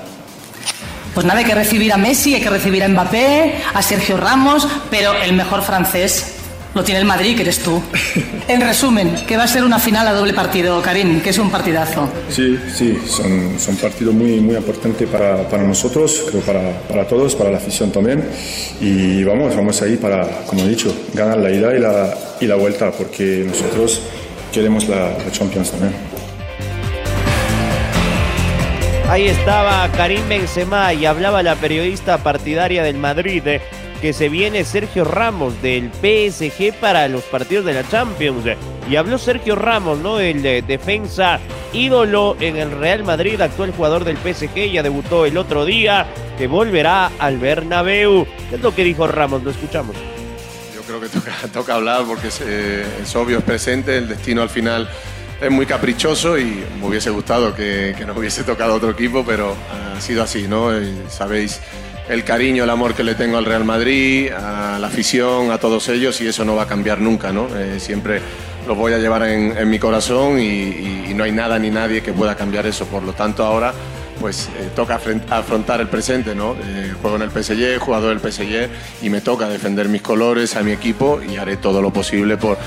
Pues 1.14 1.26
nada, 1.26 1.40
hay 1.40 1.46
que 1.46 1.56
recibir 1.56 1.92
a 1.92 1.98
Messi, 1.98 2.36
hay 2.36 2.42
que 2.42 2.50
recibir 2.50 2.84
a 2.84 2.88
Mbappé, 2.88 3.56
a 3.74 3.82
Sergio 3.82 4.18
Ramos, 4.18 4.68
pero 4.90 5.14
el 5.14 5.34
mejor 5.34 5.64
francés 5.64 6.36
lo 6.76 6.84
tiene 6.84 7.00
el 7.00 7.06
Madrid, 7.06 7.36
que 7.36 7.42
eres 7.42 7.60
tú. 7.60 7.82
En 8.48 8.62
resumen, 8.62 9.16
que 9.28 9.38
va 9.38 9.44
a 9.44 9.48
ser 9.48 9.64
una 9.64 9.78
final 9.78 10.08
a 10.08 10.14
doble 10.14 10.34
partido, 10.34 10.82
Karim, 10.82 11.22
que 11.22 11.30
es 11.30 11.38
un 11.38 11.52
partidazo. 11.52 12.10
Sí, 12.30 12.58
sí, 12.74 12.98
son, 13.06 13.60
son 13.60 13.76
partidos 13.76 14.14
muy, 14.14 14.40
muy 14.40 14.56
importantes 14.56 15.08
para, 15.08 15.48
para 15.48 15.64
nosotros, 15.64 16.26
creo 16.30 16.42
para, 16.42 16.80
para 16.88 17.08
todos, 17.08 17.36
para 17.36 17.52
la 17.52 17.58
afición 17.58 17.92
también. 17.92 18.24
Y 18.82 19.24
vamos, 19.24 19.56
vamos 19.56 19.80
ahí 19.84 19.98
para, 19.98 20.26
como 20.48 20.64
he 20.64 20.70
dicho, 20.70 20.96
ganar 21.14 21.38
la 21.38 21.52
ida 21.52 21.76
y 21.76 21.80
la, 21.80 22.14
y 22.40 22.46
la 22.48 22.56
vuelta, 22.56 22.92
porque 22.92 23.46
nosotros 23.48 24.02
queremos 24.52 24.88
la, 24.88 25.10
la 25.12 25.32
Champions 25.32 25.72
también. 25.72 26.09
Ahí 29.10 29.28
estaba 29.28 29.92
Karim 29.94 30.30
Benzema 30.30 30.94
y 30.94 31.08
hablaba 31.08 31.42
la 31.42 31.56
periodista 31.56 32.20
partidaria 32.20 32.84
del 32.84 32.98
Madrid 32.98 33.42
eh, 33.48 33.60
que 34.02 34.14
se 34.14 34.30
viene 34.30 34.64
Sergio 34.64 35.04
Ramos 35.04 35.60
del 35.64 35.90
PSG 35.92 36.76
para 36.80 37.08
los 37.08 37.24
partidos 37.24 37.66
de 37.66 37.74
la 37.74 37.90
Champions. 37.90 38.46
Y 38.88 38.98
habló 38.98 39.18
Sergio 39.18 39.56
Ramos, 39.56 39.98
¿no? 39.98 40.20
El 40.20 40.46
eh, 40.46 40.62
defensa 40.62 41.40
ídolo 41.74 42.38
en 42.40 42.58
el 42.58 42.70
Real 42.70 43.04
Madrid, 43.04 43.42
actual 43.42 43.72
jugador 43.72 44.04
del 44.04 44.18
PSG, 44.18 44.72
ya 44.72 44.84
debutó 44.84 45.26
el 45.26 45.40
otro 45.40 45.66
día, 45.66 46.06
que 46.38 46.46
volverá 46.46 47.10
al 47.18 47.40
Bernabéu. 47.40 48.28
¿Qué 48.52 48.58
es 48.58 48.62
lo 48.62 48.76
que 48.76 48.84
dijo 48.84 49.08
Ramos? 49.08 49.42
Lo 49.42 49.50
escuchamos. 49.50 49.96
Yo 50.76 50.82
creo 50.84 51.02
que 51.02 51.10
toca, 51.48 51.74
hablar 51.74 52.04
porque 52.06 52.30
eh, 52.42 52.86
es 53.02 53.16
obvio, 53.16 53.40
es 53.40 53.44
presente, 53.44 53.98
el 53.98 54.08
destino 54.08 54.44
al 54.44 54.50
final 54.50 54.88
es 55.42 55.52
muy 55.52 55.66
caprichoso 55.66 56.38
y 56.38 56.64
me 56.80 56.88
hubiese 56.88 57.10
gustado 57.10 57.56
que, 57.56 57.96
que 57.98 58.06
nos 58.06 58.18
hubiese 58.18 58.44
tocado 58.44 58.76
otro 58.76 58.92
equipo, 58.92 59.24
pero 59.26 59.56
ha 59.96 60.02
sido 60.02 60.24
así, 60.24 60.48
¿no? 60.48 60.78
Y 60.78 61.04
sabéis 61.10 61.62
el 62.10 62.24
cariño, 62.24 62.64
el 62.64 62.70
amor 62.70 62.96
que 62.96 63.04
le 63.04 63.16
tengo 63.16 63.38
al 63.38 63.46
Real 63.46 63.64
Madrid, 63.64 64.32
a 64.32 64.80
la 64.80 64.88
afición, 64.88 65.52
a 65.52 65.60
todos 65.60 65.88
ellos 65.90 66.20
y 66.22 66.28
eso 66.28 66.44
no 66.44 66.56
va 66.56 66.64
a 66.64 66.68
cambiar 66.68 67.00
nunca, 67.00 67.32
¿no? 67.32 67.48
Eh, 67.56 67.80
siempre 67.80 68.20
los 68.68 68.76
voy 68.76 68.94
a 68.94 68.98
llevar 68.98 69.24
en, 69.24 69.70
mi 69.70 69.80
corazón 69.80 70.40
y, 70.40 71.14
no 71.14 71.24
hay 71.26 71.32
nada 71.34 71.60
ni 71.60 71.70
nadie 71.70 72.02
que 72.02 72.14
pueda 72.14 72.36
cambiar 72.36 72.66
eso. 72.66 72.86
Por 72.86 73.04
lo 73.04 73.12
tanto, 73.12 73.44
ahora 73.44 73.74
pues 74.22 74.48
eh, 74.58 74.70
toca 74.76 75.00
afrontar 75.30 75.82
el 75.82 75.88
presente, 75.88 76.34
¿no? 76.34 76.56
Eh, 76.64 76.94
juego 77.02 77.18
en 77.18 77.24
el 77.24 77.32
PSG, 77.32 77.76
he 77.76 77.78
jugado 77.78 78.12
en 78.12 78.18
el 78.18 78.32
PSG 78.32 78.70
y 79.02 79.10
me 79.10 79.22
toca 79.22 79.50
defender 79.50 79.90
mis 79.90 80.02
colores 80.02 80.56
a 80.56 80.64
mi 80.64 80.72
equipo 80.72 81.20
y 81.22 81.36
haré 81.38 81.58
todo 81.58 81.82
lo 81.82 81.92
posible 81.92 82.38
por, 82.38 82.58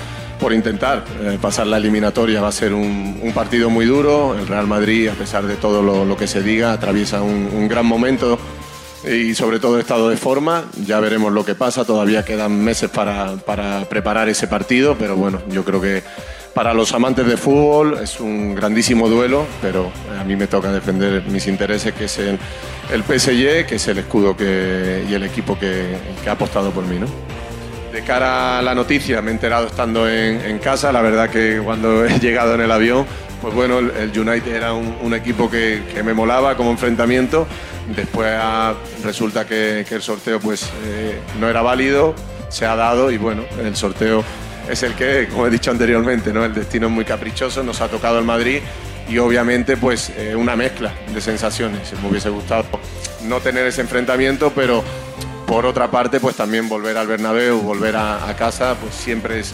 por 0.42 0.52
intentar 0.52 1.04
eh, 1.22 1.38
pasar 1.40 1.68
la 1.68 1.76
eliminatoria. 1.76 2.40
Va 2.40 2.48
a 2.48 2.52
ser 2.52 2.74
un, 2.74 3.32
partido 3.32 3.70
muy 3.70 3.86
duro. 3.86 4.36
El 4.36 4.48
Real 4.48 4.66
Madrid, 4.66 5.08
a 5.08 5.14
pesar 5.14 5.46
de 5.46 5.54
todo 5.54 5.82
lo, 5.82 6.16
que 6.16 6.26
se 6.26 6.42
diga, 6.42 6.72
atraviesa 6.72 7.22
un, 7.22 7.68
gran 7.68 7.86
momento 7.86 8.38
y 9.04 9.34
sobre 9.34 9.60
todo 9.60 9.78
estado 9.78 10.08
de 10.08 10.16
forma. 10.16 10.64
Ya 10.84 10.98
veremos 10.98 11.32
lo 11.32 11.44
que 11.44 11.54
pasa. 11.54 11.84
Todavía 11.84 12.24
quedan 12.24 12.60
meses 12.62 12.90
para, 12.90 13.36
para 13.36 13.88
preparar 13.88 14.28
ese 14.28 14.48
partido, 14.48 14.96
pero 14.98 15.14
bueno, 15.14 15.40
yo 15.48 15.64
creo 15.64 15.80
que 15.80 16.02
para 16.54 16.74
los 16.74 16.92
amantes 16.92 17.24
de 17.24 17.36
fútbol 17.36 17.98
es 18.02 18.18
un 18.18 18.56
grandísimo 18.56 19.08
duelo, 19.08 19.46
pero 19.62 19.92
a 20.20 20.24
mí 20.24 20.34
me 20.34 20.48
toca 20.48 20.72
defender 20.72 21.22
mis 21.28 21.46
intereses, 21.46 21.94
que 21.94 22.06
es 22.06 22.18
el, 22.18 22.36
el 22.92 23.02
PSG, 23.04 23.64
que 23.66 23.76
es 23.76 23.86
el 23.86 23.98
escudo 23.98 24.36
y 24.40 25.14
el 25.14 25.22
equipo 25.22 25.56
que, 25.56 25.96
que 26.22 26.28
ha 26.28 26.32
apostado 26.32 26.72
por 26.72 26.84
mí. 26.84 26.98
¿no? 26.98 27.06
De 27.92 28.02
cara 28.02 28.58
a 28.58 28.62
la 28.62 28.74
noticia, 28.74 29.20
me 29.20 29.30
he 29.30 29.34
enterado 29.34 29.66
estando 29.66 30.08
en, 30.08 30.40
en 30.40 30.58
casa. 30.58 30.90
La 30.92 31.02
verdad 31.02 31.28
que 31.28 31.60
cuando 31.62 32.04
he 32.06 32.18
llegado 32.18 32.54
en 32.54 32.62
el 32.62 32.72
avión, 32.72 33.06
pues 33.42 33.54
bueno, 33.54 33.80
el, 33.80 34.18
United 34.18 34.54
era 34.54 34.72
un, 34.72 35.12
equipo 35.14 35.50
que, 35.50 35.82
me 36.04 36.14
molaba 36.14 36.56
como 36.56 36.70
enfrentamiento. 36.70 37.46
Después 37.94 38.32
ah, 38.40 38.74
resulta 39.04 39.44
que, 39.44 39.84
que 39.86 39.96
el 39.96 40.02
sorteo 40.02 40.38
pues 40.38 40.70
eh, 40.86 41.18
no 41.40 41.48
era 41.48 41.60
válido, 41.60 42.14
se 42.48 42.64
ha 42.64 42.76
dado 42.76 43.10
y 43.10 43.18
bueno, 43.18 43.42
el 43.60 43.74
sorteo 43.74 44.24
es 44.70 44.84
el 44.84 44.94
que, 44.94 45.28
como 45.32 45.48
he 45.48 45.50
dicho 45.50 45.72
anteriormente, 45.72 46.32
¿no? 46.32 46.44
el 46.44 46.54
destino 46.54 46.86
es 46.86 46.92
muy 46.92 47.04
caprichoso, 47.04 47.64
nos 47.64 47.80
ha 47.80 47.88
tocado 47.88 48.20
el 48.20 48.24
Madrid 48.24 48.60
y 49.08 49.18
obviamente 49.18 49.76
pues 49.76 50.10
eh, 50.16 50.36
una 50.36 50.54
mezcla 50.54 50.92
de 51.12 51.20
sensaciones. 51.20 51.92
Me 52.00 52.08
hubiese 52.08 52.30
gustado 52.30 52.64
no 53.24 53.40
tener 53.40 53.66
ese 53.66 53.80
enfrentamiento, 53.80 54.52
pero 54.54 54.84
por 55.52 55.66
otra 55.66 55.90
parte 55.90 56.18
pues 56.18 56.34
también 56.34 56.66
volver 56.66 56.96
al 56.96 57.06
Bernabéu, 57.06 57.60
volver 57.60 57.94
a, 57.94 58.34
casa, 58.38 58.74
pues 58.80 58.94
siempre 58.94 59.40
es, 59.40 59.52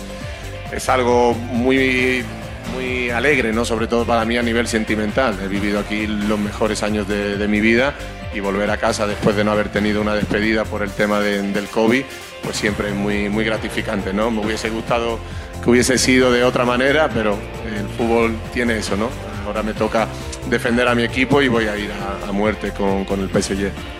es 0.70 0.88
algo 0.88 1.34
muy, 1.34 2.24
muy 2.72 3.11
alegre, 3.11 3.52
¿no? 3.52 3.64
sobre 3.64 3.88
todo 3.88 4.04
para 4.06 4.24
mí 4.24 4.37
a 4.37 4.42
nivel 4.42 4.68
sentimental. 4.68 5.37
He 5.42 5.48
vivido 5.48 5.80
aquí 5.80 6.06
los 6.06 6.38
mejores 6.38 6.84
años 6.84 7.08
de, 7.08 7.48
mi 7.48 7.61
vida 7.61 7.94
y 8.32 8.38
volver 8.38 8.70
a 8.70 8.76
casa 8.76 9.08
después 9.08 9.34
de 9.34 9.42
no 9.42 9.50
haber 9.50 9.70
tenido 9.70 10.00
una 10.00 10.14
despedida 10.14 10.64
por 10.64 10.84
el 10.84 10.92
tema 10.92 11.18
de- 11.18 11.42
del 11.42 11.66
COVID, 11.66 12.04
pues 12.44 12.56
siempre 12.56 12.90
es 12.90 12.94
muy, 12.94 13.28
muy 13.28 13.44
gratificante. 13.44 14.12
¿no? 14.12 14.30
Me 14.30 14.46
hubiese 14.46 14.70
gustado 14.70 15.18
que 15.64 15.68
hubiese 15.68 15.98
sido 15.98 16.30
de 16.30 16.44
otra 16.44 16.64
manera, 16.64 17.08
pero 17.12 17.37
el 17.66 17.88
fútbol 17.96 18.37
tiene 18.54 18.78
eso, 18.78 18.96
¿no? 18.96 19.08
Ahora 19.44 19.64
me 19.64 19.74
toca 19.74 20.06
defender 20.48 20.87
a 20.87 20.94
mi 20.94 21.02
equipo 21.02 21.42
y 21.42 21.48
voy 21.48 21.66
a 21.66 21.76
ir 21.76 21.90
a, 21.90 22.28
a 22.28 22.30
muerte 22.30 22.70
con, 22.70 23.04
con 23.04 23.18
el 23.18 23.30
PSG. 23.30 23.97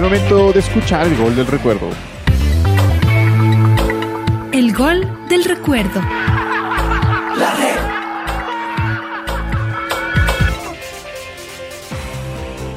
Es 0.00 0.04
momento 0.04 0.50
de 0.50 0.60
escuchar 0.60 1.06
el 1.06 1.14
gol 1.14 1.36
del 1.36 1.46
recuerdo. 1.46 1.90
El 4.50 4.72
gol 4.74 5.06
del 5.28 5.44
recuerdo. 5.44 6.00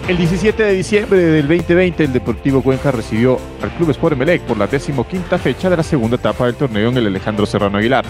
El 0.05 0.17
17 0.17 0.63
de 0.63 0.73
diciembre 0.73 1.17
del 1.17 1.47
2020, 1.47 2.03
el 2.03 2.12
Deportivo 2.12 2.62
Cuenca 2.62 2.91
recibió 2.91 3.39
al 3.62 3.69
Club 3.77 3.91
Sport 3.91 4.15
Emelec 4.15 4.41
por 4.41 4.57
la 4.57 4.67
decimoquinta 4.67 5.38
fecha 5.38 5.69
de 5.69 5.77
la 5.77 5.83
segunda 5.83 6.17
etapa 6.17 6.47
del 6.47 6.55
torneo 6.55 6.89
en 6.89 6.97
el 6.97 7.07
Alejandro 7.07 7.45
Serrano 7.45 7.77
Aguilar. 7.77 8.03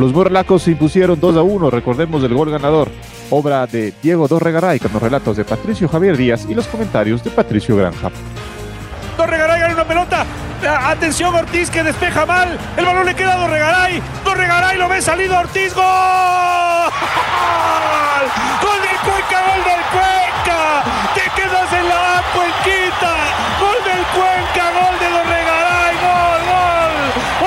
Los 0.00 0.12
borlacos 0.12 0.64
se 0.64 0.72
impusieron 0.72 1.20
2 1.20 1.36
a 1.36 1.42
1, 1.42 1.70
recordemos 1.70 2.20
del 2.20 2.34
gol 2.34 2.50
ganador, 2.50 2.90
obra 3.30 3.64
de 3.68 3.94
Diego 4.02 4.26
Dorregaray 4.26 4.80
con 4.80 4.92
los 4.92 5.00
relatos 5.00 5.36
de 5.36 5.44
Patricio 5.44 5.86
Javier 5.86 6.16
Díaz 6.16 6.48
y 6.50 6.54
los 6.56 6.66
comentarios 6.66 7.22
de 7.22 7.30
Patricio 7.30 7.76
Granja. 7.76 8.10
Dorregaray 9.16 9.60
gana 9.60 9.74
una 9.74 9.84
pelota. 9.84 10.26
Atención 10.86 11.34
Ortiz 11.34 11.70
que 11.70 11.82
despeja 11.82 12.26
mal. 12.26 12.58
El 12.76 12.84
balón 12.84 13.06
le 13.06 13.14
queda 13.14 13.34
a 13.34 13.36
Dorregaray. 13.38 14.02
Dorregaray 14.24 14.76
lo 14.78 14.88
ve 14.88 15.00
salido 15.00 15.38
Ortiz. 15.38 15.74
¡Gol! 15.74 15.84
¡Gol 18.62 18.80
del 18.82 18.98
Cuenca! 19.04 19.40
¡Gol 19.46 19.64
del 19.64 19.82
Cuenca! 19.92 20.82
¡Te 21.14 21.22
quedas 21.34 21.72
en 21.72 21.88
la 21.88 22.22
Cuenquita! 22.34 23.14
¡Gol 23.60 23.78
del 23.84 24.04
Cuenca! 24.16 24.64
¡Gol 24.76 24.98
de 24.98 25.08
Dorregaray! 25.16 25.94
¡Gol! 26.06 26.42
¡Gol! 26.52 26.94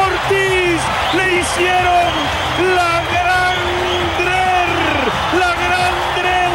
Ortiz 0.05 0.79
le 1.13 1.25
hicieron 1.39 2.11
la 2.75 2.93
gran 3.13 3.57
la 5.39 5.51
gran 5.63 5.93
drer 6.17 6.51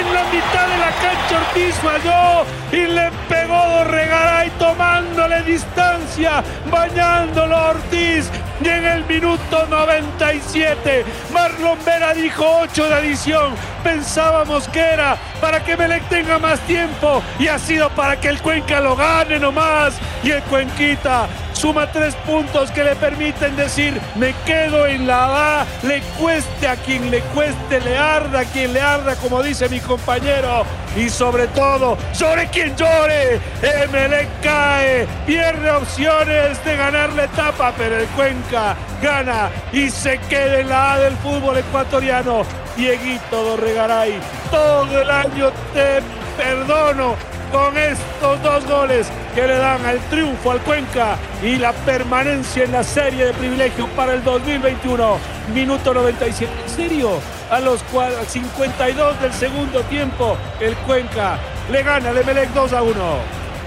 en 0.00 0.06
la 0.14 0.22
mitad 0.24 0.66
de 0.66 0.78
la 0.78 0.90
cancha 1.02 1.34
Ortiz 1.46 1.74
falló 1.76 2.44
y 2.72 2.86
le 2.86 3.10
pegó 3.28 3.37
Dorregaray 3.78 4.50
tomándole 4.58 5.42
distancia, 5.42 6.42
bañándolo 6.68 7.56
Ortiz. 7.68 8.28
Y 8.60 8.68
en 8.68 8.84
el 8.84 9.04
minuto 9.04 9.66
97 9.70 11.04
Marlon 11.32 11.78
Vera 11.84 12.12
dijo 12.12 12.44
8 12.62 12.88
de 12.88 12.94
adición, 12.94 13.54
pensábamos 13.84 14.66
que 14.68 14.80
era 14.80 15.16
para 15.40 15.62
que 15.62 15.76
Melec 15.76 16.02
tenga 16.08 16.40
más 16.40 16.58
tiempo 16.60 17.22
y 17.38 17.46
ha 17.46 17.56
sido 17.56 17.88
para 17.90 18.18
que 18.18 18.26
el 18.28 18.42
Cuenca 18.42 18.80
lo 18.80 18.96
gane 18.96 19.38
nomás. 19.38 19.94
Y 20.24 20.32
el 20.32 20.42
Cuenquita 20.42 21.28
suma 21.58 21.90
tres 21.90 22.14
puntos 22.24 22.70
que 22.70 22.84
le 22.84 22.94
permiten 22.94 23.56
decir 23.56 24.00
me 24.14 24.32
quedo 24.46 24.86
en 24.86 25.08
la 25.08 25.62
A, 25.62 25.66
le 25.82 26.00
cueste 26.18 26.68
a 26.68 26.76
quien 26.76 27.10
le 27.10 27.20
cueste, 27.34 27.80
le 27.80 27.98
arda 27.98 28.40
a 28.40 28.44
quien 28.44 28.72
le 28.72 28.80
arda, 28.80 29.16
como 29.16 29.42
dice 29.42 29.68
mi 29.68 29.80
compañero, 29.80 30.64
y 30.96 31.08
sobre 31.08 31.48
todo, 31.48 31.98
sobre 32.12 32.46
quien 32.46 32.76
llore, 32.76 33.40
Emelec 33.60 34.28
cae, 34.40 35.08
pierde 35.26 35.70
opciones 35.72 36.64
de 36.64 36.76
ganar 36.76 37.12
la 37.14 37.24
etapa, 37.24 37.72
pero 37.76 37.98
el 37.98 38.06
Cuenca 38.08 38.76
gana 39.02 39.50
y 39.72 39.90
se 39.90 40.18
queda 40.28 40.60
en 40.60 40.68
la 40.68 40.92
A 40.92 40.98
del 41.00 41.16
fútbol 41.16 41.58
ecuatoriano. 41.58 42.42
Dieguito 42.76 43.42
Dorregaray, 43.42 44.20
todo 44.52 45.02
el 45.02 45.10
año 45.10 45.50
te 45.74 46.00
perdono, 46.36 47.16
con 47.52 47.76
estos 47.76 48.42
dos 48.42 48.66
goles 48.66 49.08
que 49.34 49.46
le 49.46 49.56
dan 49.56 49.84
al 49.84 49.98
triunfo 50.10 50.52
al 50.52 50.60
Cuenca 50.60 51.16
y 51.42 51.56
la 51.56 51.72
permanencia 51.72 52.64
en 52.64 52.72
la 52.72 52.82
serie 52.82 53.26
de 53.26 53.32
privilegio 53.32 53.86
para 53.88 54.14
el 54.14 54.24
2021. 54.24 55.18
Minuto 55.54 55.94
97. 55.94 56.52
¿En 56.64 56.70
serio? 56.70 57.20
A 57.50 57.60
los 57.60 57.82
52 58.26 59.20
del 59.20 59.32
segundo 59.32 59.80
tiempo, 59.84 60.36
el 60.60 60.76
Cuenca 60.78 61.38
le 61.70 61.82
gana 61.82 62.10
al 62.10 62.18
Emelec 62.18 62.50
2 62.50 62.72
a 62.72 62.82
1. 62.82 62.92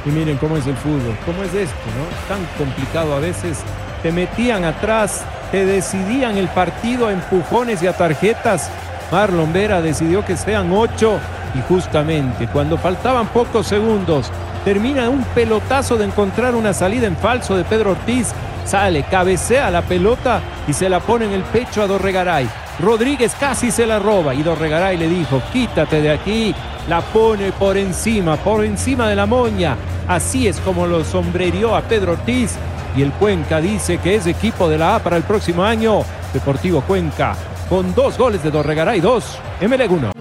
Y 0.06 0.10
miren 0.10 0.38
cómo 0.38 0.58
es 0.58 0.68
el 0.68 0.76
fútbol, 0.76 1.18
cómo 1.26 1.44
es 1.44 1.54
esto, 1.54 1.76
¿no? 1.98 2.28
Tan 2.28 2.46
complicado 2.58 3.16
a 3.16 3.20
veces. 3.20 3.60
Te 4.04 4.12
metían 4.12 4.64
atrás, 4.66 5.24
te 5.52 5.66
decidían 5.66 6.38
el 6.38 6.48
partido 6.50 7.08
a 7.08 7.14
empujones 7.14 7.82
y 7.84 7.88
a 7.88 7.94
tarjetas. 7.94 8.70
Marlon 9.12 9.52
Vera 9.54 9.82
decidió 9.82 10.24
que 10.26 10.38
sean 10.38 10.72
ocho 10.72 11.20
y 11.54 11.62
justamente 11.68 12.48
cuando 12.48 12.78
faltaban 12.78 13.28
pocos 13.28 13.68
segundos, 13.68 14.32
termina 14.64 15.10
un 15.10 15.24
pelotazo 15.36 15.98
de 15.98 16.06
encontrar 16.06 16.56
una 16.56 16.74
salida 16.74 17.08
en 17.08 17.18
falso 17.18 17.56
de 17.56 17.64
Pedro 17.64 17.92
Ortiz. 17.92 18.34
Sale, 18.66 19.04
cabecea 19.04 19.72
la 19.72 19.82
pelota 19.82 20.40
y 20.68 20.74
se 20.74 20.88
la 20.88 21.00
pone 21.00 21.26
en 21.26 21.34
el 21.34 21.44
pecho 21.44 21.82
a 21.82 21.88
Dorregaray. 21.88 22.48
Rodríguez 22.80 23.36
casi 23.40 23.72
se 23.72 23.86
la 23.86 24.00
roba 24.00 24.34
y 24.34 24.44
Dorregaray 24.44 24.98
le 24.98 25.08
dijo, 25.08 25.42
quítate 25.52 26.02
de 26.02 26.12
aquí. 26.12 26.56
La 26.88 27.02
pone 27.02 27.52
por 27.52 27.78
encima, 27.78 28.38
por 28.38 28.64
encima 28.64 29.08
de 29.08 29.16
la 29.16 29.26
moña. 29.26 29.76
Así 30.08 30.48
es 30.48 30.60
como 30.60 30.88
lo 30.88 31.04
sombrerió 31.04 31.76
a 31.76 31.82
Pedro 31.82 32.14
Ortiz. 32.14 32.56
Y 32.96 33.02
el 33.02 33.12
Cuenca 33.14 33.62
dice 33.62 34.00
que 34.00 34.16
es 34.16 34.28
equipo 34.28 34.68
de 34.68 34.78
la 34.78 34.96
A 34.96 35.00
para 35.00 35.18
el 35.18 35.24
próximo 35.24 35.64
año. 35.64 36.04
Deportivo 36.34 36.82
Cuenca, 36.82 37.36
con 37.70 37.94
dos 37.94 38.18
goles 38.18 38.44
de 38.44 38.52
Dorregaray, 38.52 39.00
dos, 39.00 39.38
MLEG 39.62 39.92
1. 39.92 40.21